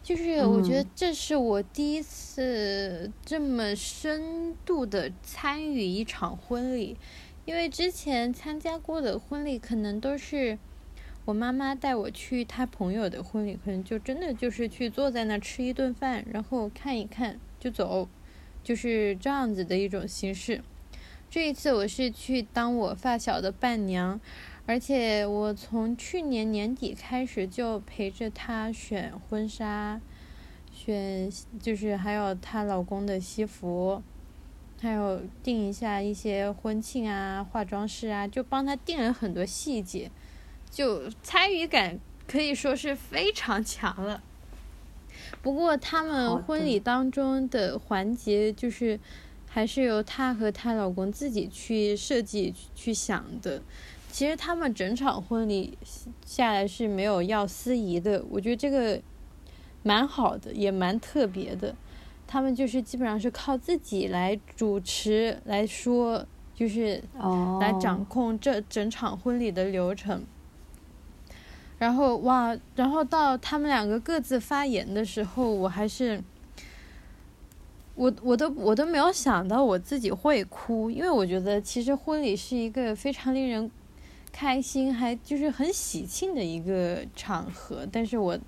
[0.00, 6.96] 就是我觉得这是我第一次这么深度的参与一场婚礼，
[7.44, 10.56] 因为之前参加过的婚礼可能都是
[11.24, 18.08] 我妈妈带我去她朋友的婚礼，可能就真的就是去坐在那吃一顿饭，然后看一看就走，
[18.62, 20.62] 就是这样子的一种形式。
[21.28, 24.20] 这一次我是去当我发小的伴娘。
[24.70, 30.00] 而且我从去年年底开始就陪着她选婚纱，
[30.72, 31.28] 选
[31.60, 34.00] 就是还有她老公的西服，
[34.80, 40.08] 还有定一下一些婚庆啊、化妆师啊，就帮她定了很多细节，
[40.70, 41.98] 就参与感
[42.28, 44.22] 可以说是非常强了。
[45.42, 49.00] 不过他们婚礼当中的环节就是
[49.48, 53.60] 还是由她和她老公自己去设计去想的。
[54.12, 55.78] 其实他们整场婚礼
[56.26, 59.00] 下来是没有要司仪的，我觉得这个
[59.82, 61.74] 蛮好的，也蛮特别的。
[62.26, 67.02] 他们就是基本上是靠自己来主持来说，就是
[67.60, 70.24] 来掌控这整场婚礼的流程。
[71.78, 76.22] 然后哇，然后到他们两个各自发言的时候，我还是
[77.94, 83.70] 我我都我都没有想到我自己会哭，因为我觉得其实婚礼是一个非常令人。
[84.32, 88.38] 开心还就是很喜庆的一个场合，但是我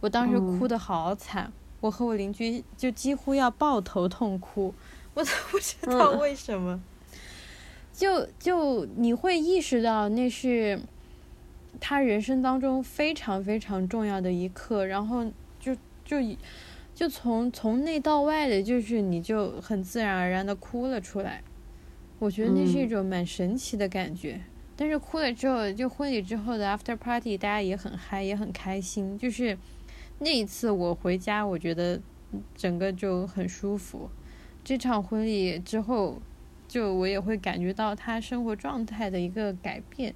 [0.00, 4.74] 我当时哭的好惨，我和我邻居就几乎要抱头痛哭，
[5.14, 6.80] 我都不知道为什么，
[7.92, 10.80] 就就你会意识到那是
[11.80, 15.24] 他人生当中非常非常重要的一刻，然后
[15.60, 16.16] 就就
[16.94, 21.42] 就从从内到外的，就是你就很自然而然的哭了出来，
[22.18, 24.40] 我觉得那是一种蛮神奇的感觉。
[24.78, 29.18] 但是哭了之后，就婚礼之后的 after party，大家也很嗨，也很开心。
[29.18, 29.56] 就是
[30.18, 31.98] 那一次我回家，我觉得
[32.54, 34.10] 整个就很舒服。
[34.62, 36.20] 这场婚礼之后，
[36.68, 40.14] 就我也会感觉到他生活状态的一个改变。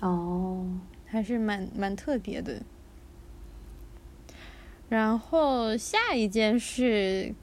[0.00, 2.60] 哦，还是蛮蛮特别的。
[4.90, 7.34] 然后下一件事，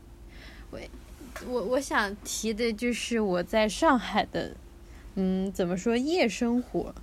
[0.69, 0.79] 我
[1.47, 4.55] 我我想提的就是我在上海的。
[5.19, 6.93] 嗯，怎么说夜生活，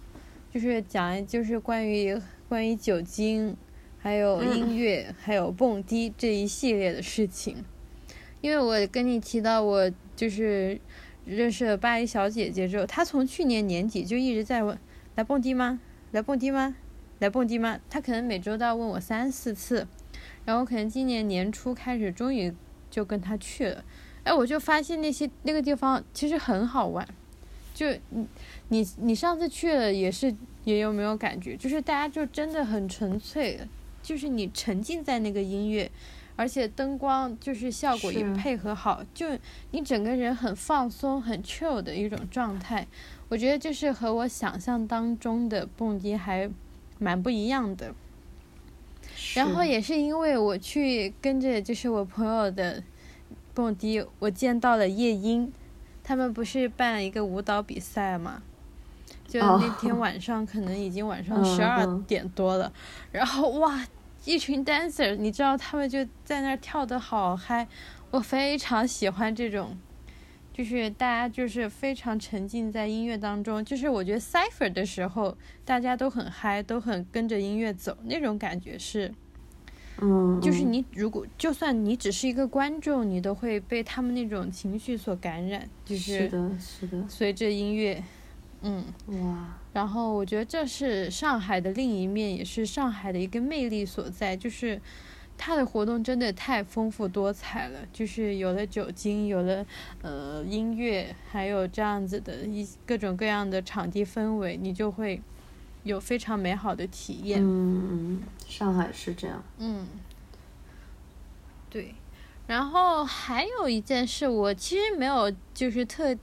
[0.52, 2.16] 就是讲就是关于
[2.48, 3.56] 关于酒精，
[3.98, 7.64] 还有音乐，还有蹦迪这一系列的事情。
[8.40, 10.80] 因为我跟你提到我就是
[11.24, 14.78] 认识了巴黎小姐姐之后，她从去年年底就一直在问
[15.16, 15.80] 来蹦迪吗？
[16.12, 16.76] 来蹦迪吗？
[17.18, 17.80] 来蹦迪吗？
[17.90, 19.88] 她可能每周都要问我三四次，
[20.44, 22.54] 然后可能今年年初开始终于
[22.88, 23.84] 就跟她去了。
[24.22, 27.04] 哎，我就发现那些那个地方其实很好玩。
[27.74, 28.26] 就你
[28.68, 31.56] 你你上次去了也是也有没有感觉？
[31.56, 33.58] 就是大家就真的很纯粹，
[34.00, 35.90] 就是你沉浸在那个音乐，
[36.36, 39.26] 而且灯光就是效果也配合好，就
[39.72, 42.86] 你整个人很放松、很 chill 的一种状态。
[43.28, 46.48] 我觉得就是和我想象当中的蹦迪还
[47.00, 47.92] 蛮不一样的。
[49.34, 52.82] 然后也是因为我去跟着就是我朋友的
[53.52, 55.52] 蹦迪，我见到了夜莺。
[56.04, 58.42] 他们不是办了一个舞蹈比赛嘛？
[59.26, 62.70] 就那天晚上可能已经晚上十二点多了，
[63.10, 63.84] 然后哇，
[64.24, 67.66] 一群 dancer，你知道他们就在那儿跳的好嗨，
[68.10, 69.76] 我非常喜欢这种，
[70.52, 79.12] 就是大家就是非常沉浸在音乐当中，就是我觉得 cipher 的时候大家都很嗨，都很跟着音乐走，那种感觉是。
[80.06, 88.04] 嗯，就是你如果就算你只是一个观众，你都会被他们那种情绪所感染，就是是的，是的，随着音乐，
[88.60, 94.78] 嗯，哇，然后我觉得这是上海的另一面，也是上海的一个魅力所在，就是
[95.38, 99.64] 它的活动真的太丰富多彩了，就是有了酒精，有了
[100.02, 105.22] 呃音乐，还有这样子的一各种各样的场地氛围，你就会。
[105.84, 107.40] 有非常美好的体验。
[107.40, 109.42] 嗯嗯，上海是这样。
[109.58, 109.86] 嗯，
[111.70, 111.94] 对。
[112.46, 116.14] 然后还有一件事，我其实没有，就是特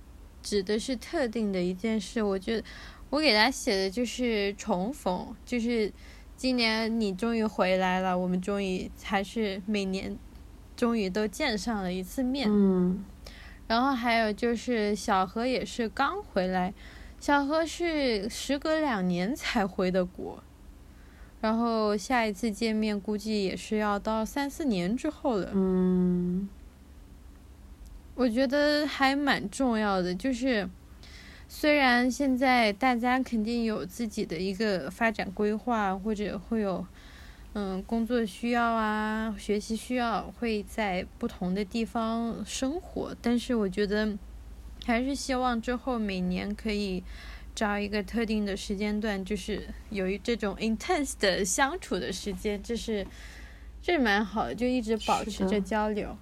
[0.43, 2.21] 指的是特定的一件事。
[2.21, 2.63] 我觉得
[3.09, 5.91] 我给他写的就是重逢，就是
[6.37, 10.15] 今年你终于回来了，我们终于还是每年
[10.75, 12.47] 终于都见上了一次面。
[12.49, 13.03] 嗯。
[13.67, 16.73] 然后还有就是小何也是刚回来。
[17.21, 20.43] 小何是时隔两年才回的国，
[21.39, 25.51] 然后下一次见面估计也是要到三四年之后了。
[25.53, 26.49] 嗯，
[28.15, 30.67] 我觉得还蛮重要的，就是
[31.47, 36.83] 虽然现在大家肯定有自己的一个发展规划，或者会有
[37.53, 44.17] 嗯工作需要啊、学习需要，会在不同的地方生活，但是我觉得。
[44.85, 47.03] 还是希望之后每年可以
[47.53, 53.05] 找一个特定的时间段，就是有一这种 intense 的相处的时间，这是
[53.81, 56.17] 这蛮好的，就一直保持着交流。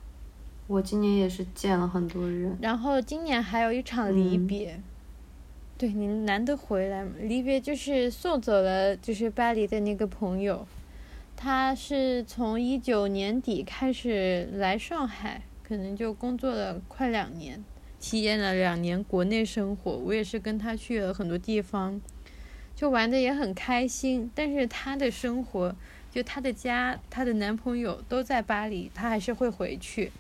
[0.67, 2.57] 我今年也是见了很多人。
[2.61, 4.79] 然后今年还有一场离别，
[5.77, 7.11] 对你难得回来嘛？
[7.21, 10.67] 离别就是送走了，就是巴黎的那个朋友，
[11.35, 17.63] 他是从一九年底开始来上海，可能就工作了快两年。
[17.99, 21.99] 体验了两年国内生活，我也是跟他去了很多地方，
[22.75, 24.31] 就玩的也很开心。
[24.33, 25.75] 但是他的生活，
[26.09, 30.11] 就他的家，他的男朋友都在巴黎，他还是会回去。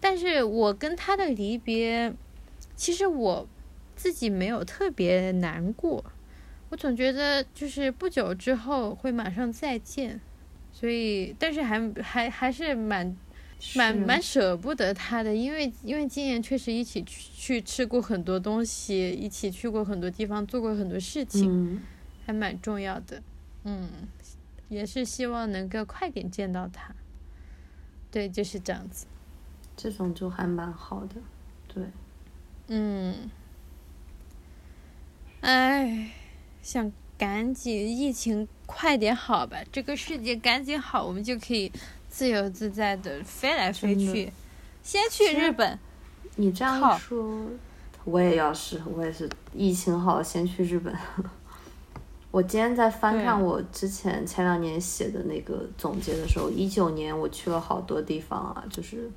[0.00, 2.12] 但是我跟他的离别，
[2.74, 3.46] 其实我
[3.94, 6.04] 自己没有特别难过，
[6.70, 10.20] 我总觉得就是不久之后会马上再见，
[10.72, 13.16] 所以但是还还还是蛮。
[13.74, 21.80] 蛮蛮舍不得他的，因为因为今年确实一起去去吃过很多东西，一起去过很多地方，做过很多事情，
[22.26, 23.22] 还蛮重要的。
[23.64, 23.88] 嗯，
[24.68, 26.94] 也是希望能够快点见到他。
[28.10, 29.06] 对，就是这样子。
[29.76, 31.14] 这种就还蛮好的，
[31.68, 31.84] 对。
[32.68, 33.30] 嗯。
[35.40, 36.10] 哎，
[36.62, 41.70] 想赶紧疫情快点好吧，这个世界赶紧好，我们就可以。
[42.12, 44.30] 自由自在的飞来飞去，
[44.82, 45.78] 先去日本。
[46.36, 47.40] 你这样说，
[48.04, 50.94] 我也要是，我也是疫情好了先去日本。
[52.30, 59.10] 我今天在翻看我之前前两年写的那个总结的时候，一九年我去了好多地方啊，就是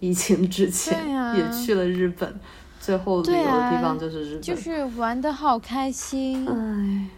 [0.00, 2.40] 疫情之前也去了日本，
[2.80, 6.48] 最后旅游的地方就是日本，就是玩的好开心。
[6.48, 7.10] 唉。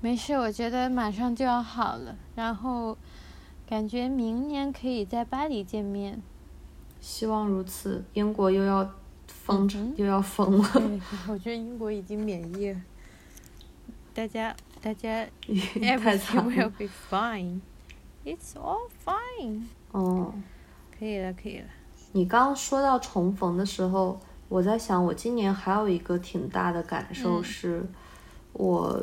[0.00, 2.96] 没事，我觉得马上就要好了，然后
[3.68, 6.22] 感觉明年可以在巴黎见面。
[7.00, 8.04] 希望如此。
[8.14, 8.88] 英国又要
[9.26, 10.68] 封，又要封了。
[11.28, 12.80] 我觉得英国已经免疫了。
[14.14, 17.60] 大家，大家， everything will be fine.
[18.24, 19.62] It's all fine.
[19.92, 20.32] 哦，
[20.98, 21.66] 可以了，可以了。
[22.12, 27.84] 你刚刚说到重逢的时候，我在想，我今年还有一个挺大的感受是，
[28.52, 29.02] 我。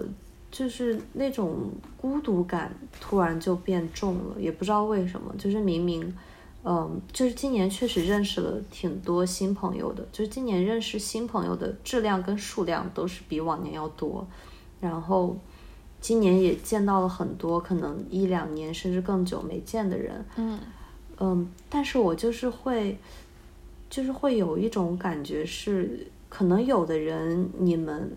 [0.54, 5.34] 就是那种孤独感突然就变重了，也不知道为什么。
[5.36, 6.16] 就是明明，
[6.64, 14.28] 嗯，就是今年确实认识了挺多新朋友的，就是今年认识新朋友的质量跟数量都是比往年要多。
[14.80, 15.36] 然后
[15.99, 20.24] 今年也见到了很多可能一两年甚至更久没见的人。
[20.36, 20.60] 嗯
[21.20, 22.95] 嗯，但是我就是会，
[23.89, 28.12] 就是会有一种感觉是，可能有的人你们。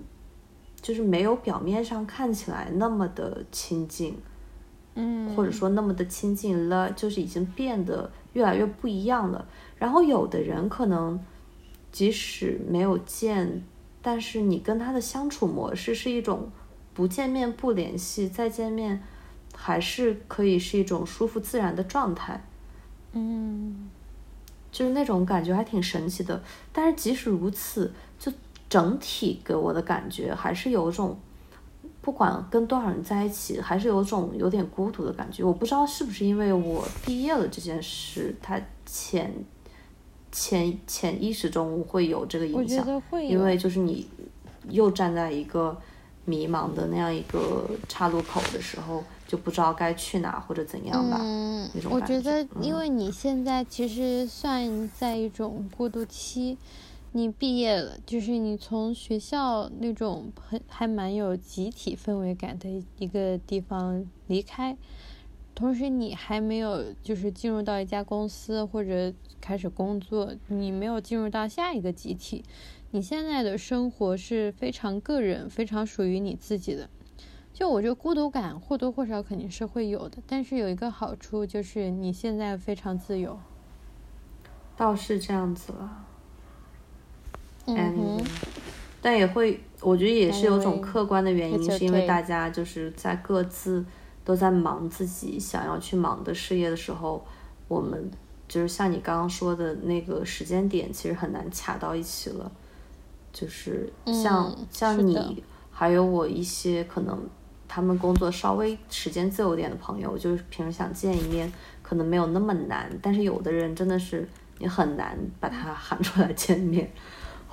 [0.86, 4.16] 就是没有表面上看起来那么的亲近，
[4.94, 9.48] 嗯，或者说那么的亲近了，就是已经变得越来越不一样了。
[9.80, 11.18] 然后有的人可能
[11.90, 13.64] 即使没有见，
[14.00, 16.52] 但是你跟他的相处模式是一种
[16.94, 19.02] 不见面不联系，再见面
[19.56, 22.44] 还是可以是一种舒服自然的状态，
[23.10, 23.90] 嗯，
[24.70, 26.40] 就是那种感觉还挺神奇的。
[26.72, 28.05] 但是即使如此，就。
[28.68, 31.16] 整体给我的感觉还是有种，
[32.00, 35.44] 不管跟多少人在一起，还是有种有点孤独的感觉。
[35.44, 39.32] 我不知道是不是因为我毕业了这件事，它潜
[40.30, 43.02] 潜潜意识中会有这个影响。
[43.22, 44.08] 因为就是你
[44.68, 45.76] 又站在一个
[46.24, 49.02] 迷茫的那样一个岔路口的时候。
[49.28, 56.56] 就不知道该去哪或者怎样吧，嗯，我觉得，因为你现在其实算在一种过渡期，
[57.16, 64.76] 你毕业了，就是你从学校那种很还蛮有集体氛围感的一个地方离开，
[65.54, 72.44] 同时你还没有就是进入到一家公司或者开始工作，你没有进入到下一个集体，
[72.90, 76.90] 你现在的生活是非常个人、非常属于你自己的。
[77.54, 83.38] 就我觉得孤独感或多或少肯定是会有的，但是有一个好处就是你现在非常自由。
[84.76, 86.04] 倒是这样子了。
[87.66, 88.20] 嗯
[89.02, 93.84] 但也会，我觉得也是有种客观的原因，是因为大家就是在各自
[94.24, 97.24] 都在忙自己想要去忙的事业的时候，
[97.68, 98.10] 我们
[98.48, 102.50] 就是像你刚刚说的那个时间点，其实很难卡到一起了。
[103.32, 107.18] 就是像像你，还有我一些可能。
[107.68, 111.52] 他们工作稍微时间自由点的朋友，就是平时想见一面，
[111.82, 112.88] 可能没有那么难。
[113.02, 114.26] 但是有的人真的是
[114.58, 116.88] 你很难把他喊出来见面，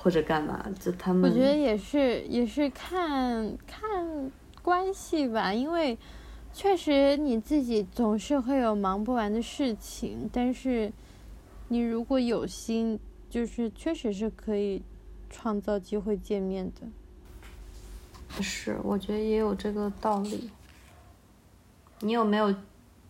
[0.04, 0.62] 或者干嘛？
[0.78, 4.30] 就他们，我觉得也是，也是看看
[4.60, 5.50] 关系吧。
[5.50, 5.96] 因为
[6.52, 10.92] 确实你自己总是会有忙不完的事情，但是
[11.68, 13.00] 你如果有心，
[13.30, 14.82] 就是确实是可以
[15.30, 18.42] 创造机会见面的。
[18.42, 20.50] 是，我觉得也有这个道理。
[22.00, 22.54] 你有没有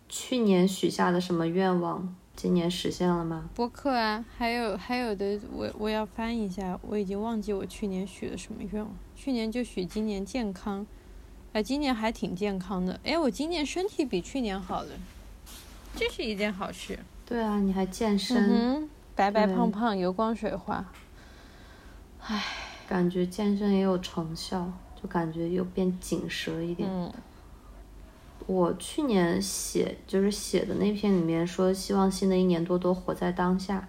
[0.09, 3.49] 去年许下的什么愿望，今年实现了吗？
[3.55, 8.93] 播客啊，还有还有的，我我要翻一下，我已经忘记我去年许了什么愿望。
[9.15, 10.87] 去年就许今年健康，
[11.53, 12.99] 哎，今年还挺健康的。
[13.05, 14.91] 哎，我今年身体比去年好了，
[15.97, 16.99] 这是一件好事。
[17.25, 20.85] 对啊，你还健身，白白胖胖，油光水滑。
[22.21, 22.43] 唉，
[22.89, 24.73] 感觉健身也有成效。
[25.01, 26.89] 就感觉又变紧实了一点。
[28.47, 33.89] 我去年写就是写的那篇里面说，希望新的一年多多活在当下。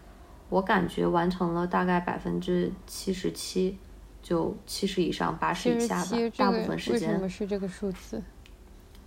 [0.50, 3.78] 我感觉完成了大概百分之七十七，
[4.22, 6.12] 就七十以上八十以下吧。
[6.38, 8.22] 大部分时间为什么是这个数字？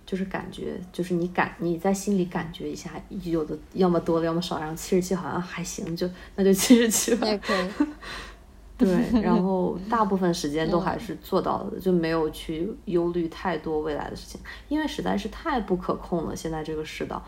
[0.05, 2.91] 就是感觉，就是你感你在心里感觉一下，
[3.23, 7.27] 有的要么多了，要么少，然后七十七好像还行，就那就七十七吧。
[9.11, 16.35] 对，然后 大部分时间都还是做到了的，就没有去忧虑太多未来的事情，因为实在是太不可控了。
[16.35, 17.21] 现在这个世道，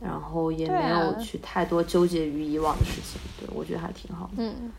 [0.00, 3.18] 然后也没有去太多纠结于以往的事情。
[3.38, 4.32] 对，我觉得还挺好的。
[4.36, 4.70] 嗯，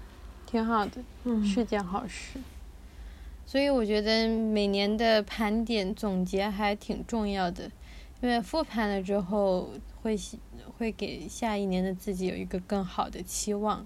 [0.45, 0.91] 挺好的，
[1.23, 2.39] 嗯，是件好事。
[3.45, 7.69] 所以我觉得每年的盘点总结还挺重要的，
[8.21, 10.15] 因为复盘了之后会
[10.77, 13.85] 会给下一年的自己有一个更好的期望。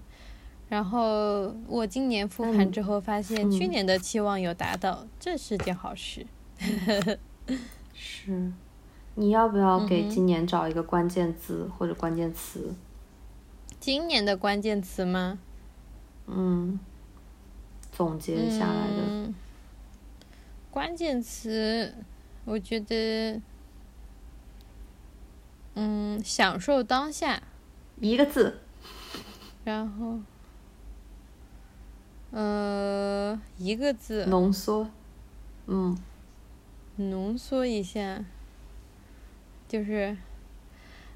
[0.68, 6.26] 然后我今年复盘之后发现，去年的期望有达到，这是件好事。
[7.94, 8.52] 是，
[9.14, 12.74] 你要不要给今年找一个关键字或者关键词？
[13.78, 15.38] 今年的关键词吗？
[16.26, 16.80] 嗯，
[17.92, 19.32] 总结下来的
[20.72, 21.94] 关键词，
[22.44, 23.40] 我觉得，
[25.74, 27.40] 嗯，享受当下，
[28.00, 28.58] 一个字，
[29.62, 30.18] 然后。
[32.30, 34.26] 呃，一个字。
[34.26, 34.88] 浓缩，
[35.66, 35.96] 嗯。
[36.96, 38.24] 浓缩一下，
[39.68, 40.16] 就是，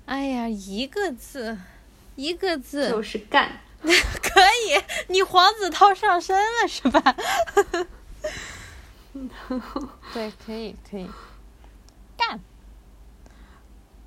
[0.04, 1.56] 哎呀，一个字，
[2.16, 2.90] 一个字。
[2.90, 3.60] 就是干。
[3.80, 7.16] 可以，你黄子韬上身了是吧？
[10.12, 11.08] 对，可以，可以。
[12.16, 12.38] 干。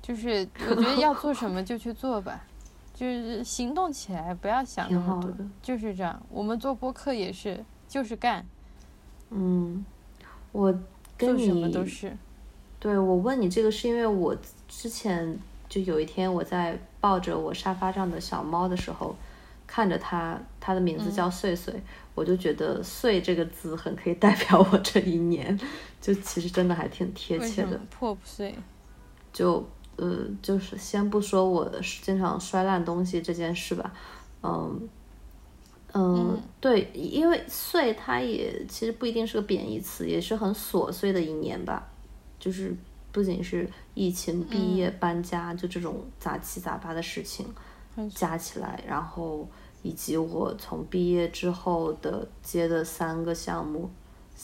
[0.00, 2.44] 就是我觉得要做什么就去做吧。
[2.94, 6.24] 就是行动起来，不要想那么多，就是这样。
[6.30, 8.46] 我们做播客也是，就是干。
[9.30, 9.84] 嗯，
[10.52, 10.72] 我
[11.18, 12.16] 跟你什么都是。
[12.78, 14.36] 对，我问你这个是因为我
[14.68, 15.36] 之前
[15.68, 19.16] 就有一天我在抱着我沙发上的小猫的时候，
[19.66, 21.74] 看着它，它的名字叫碎碎，
[22.14, 25.58] 我就觉得“碎”这个字很可以代表我这一年，
[26.00, 27.76] 就其实真的还挺贴切的。
[27.90, 28.54] 破不碎。
[29.32, 29.66] 就。
[29.96, 31.70] 呃，就是先不说我
[32.02, 33.92] 经常摔烂东西这件事吧，
[34.42, 34.88] 嗯，
[35.92, 41.86] 嗯，对，因为碎它也其实不一定是个贬义词，也是很琐碎的一年吧，
[42.40, 42.76] 就是
[43.12, 47.46] 不仅是疫情、毕业、搬家，就这种杂七杂八的事情
[48.12, 49.48] 加起来，然后
[49.82, 53.88] 以及我从毕业之后的接的三个项目，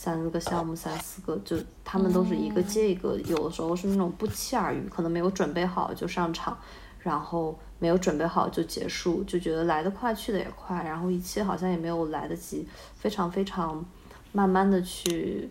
[0.02, 6.56] 三个项目三四个，就他们都是一个接一个，有的时候是那种不期而遇，可能没有准备好就上场，
[7.00, 13.84] 然后没有准备好就结束，就觉得来得快去得也快，然后一切好像也没有来得及非常非常
[14.32, 15.50] 慢慢的去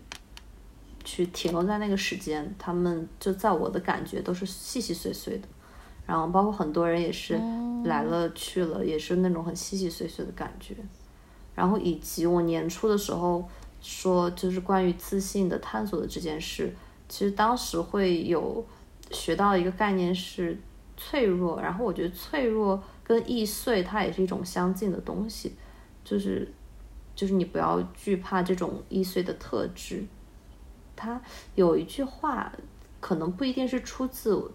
[1.04, 5.46] 去停留在那个时间，他们就在我的感觉都是细细碎碎的。
[6.04, 7.40] 然后包括很多人也是
[7.84, 10.74] 来了去了，也是那种很细细碎碎的感觉。
[11.54, 13.46] 然后以及我年初的时候
[13.80, 16.74] 说，就是关于自信的探索的这件事，
[17.08, 18.64] 其实当时会有
[19.10, 20.58] 学到一个概念是
[20.96, 21.60] 脆弱。
[21.60, 25.54] 然后我觉得脆弱跟易碎它也是一种相近的东西，
[26.04, 26.52] 就是
[27.14, 30.04] 就是你不要惧怕这种易碎的特质。
[30.94, 31.20] 它
[31.54, 32.52] 有一句话，
[33.00, 34.50] 可能不一定是出自。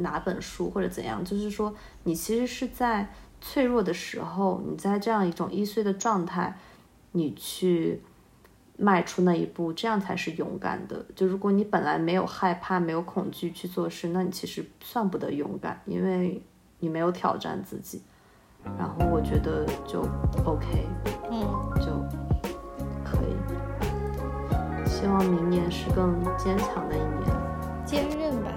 [0.00, 3.10] 哪本书或者怎样，就是说，你其实是在
[3.40, 6.58] 脆弱的时候，你在这样一种易碎的状态，
[7.12, 8.02] 你去
[8.80, 11.04] 迈出那一步，这样才是勇敢的。
[11.16, 16.40] 就如果你本来没有害怕、没有恐惧去做事，那你其实算不得勇敢，因为
[16.78, 18.00] 你没有挑战自己。
[18.78, 20.00] 然后我觉得就
[20.44, 20.86] OK，
[21.30, 21.40] 嗯，
[21.80, 21.86] 就
[23.04, 23.34] 可以。
[24.86, 28.50] 希望明年是更坚强的一年，坚韧吧。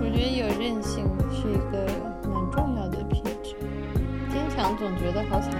[0.00, 1.86] 我觉得有韧性是一个
[2.30, 3.54] 蛮重要的品质，
[4.30, 5.52] 坚强总觉得好惨。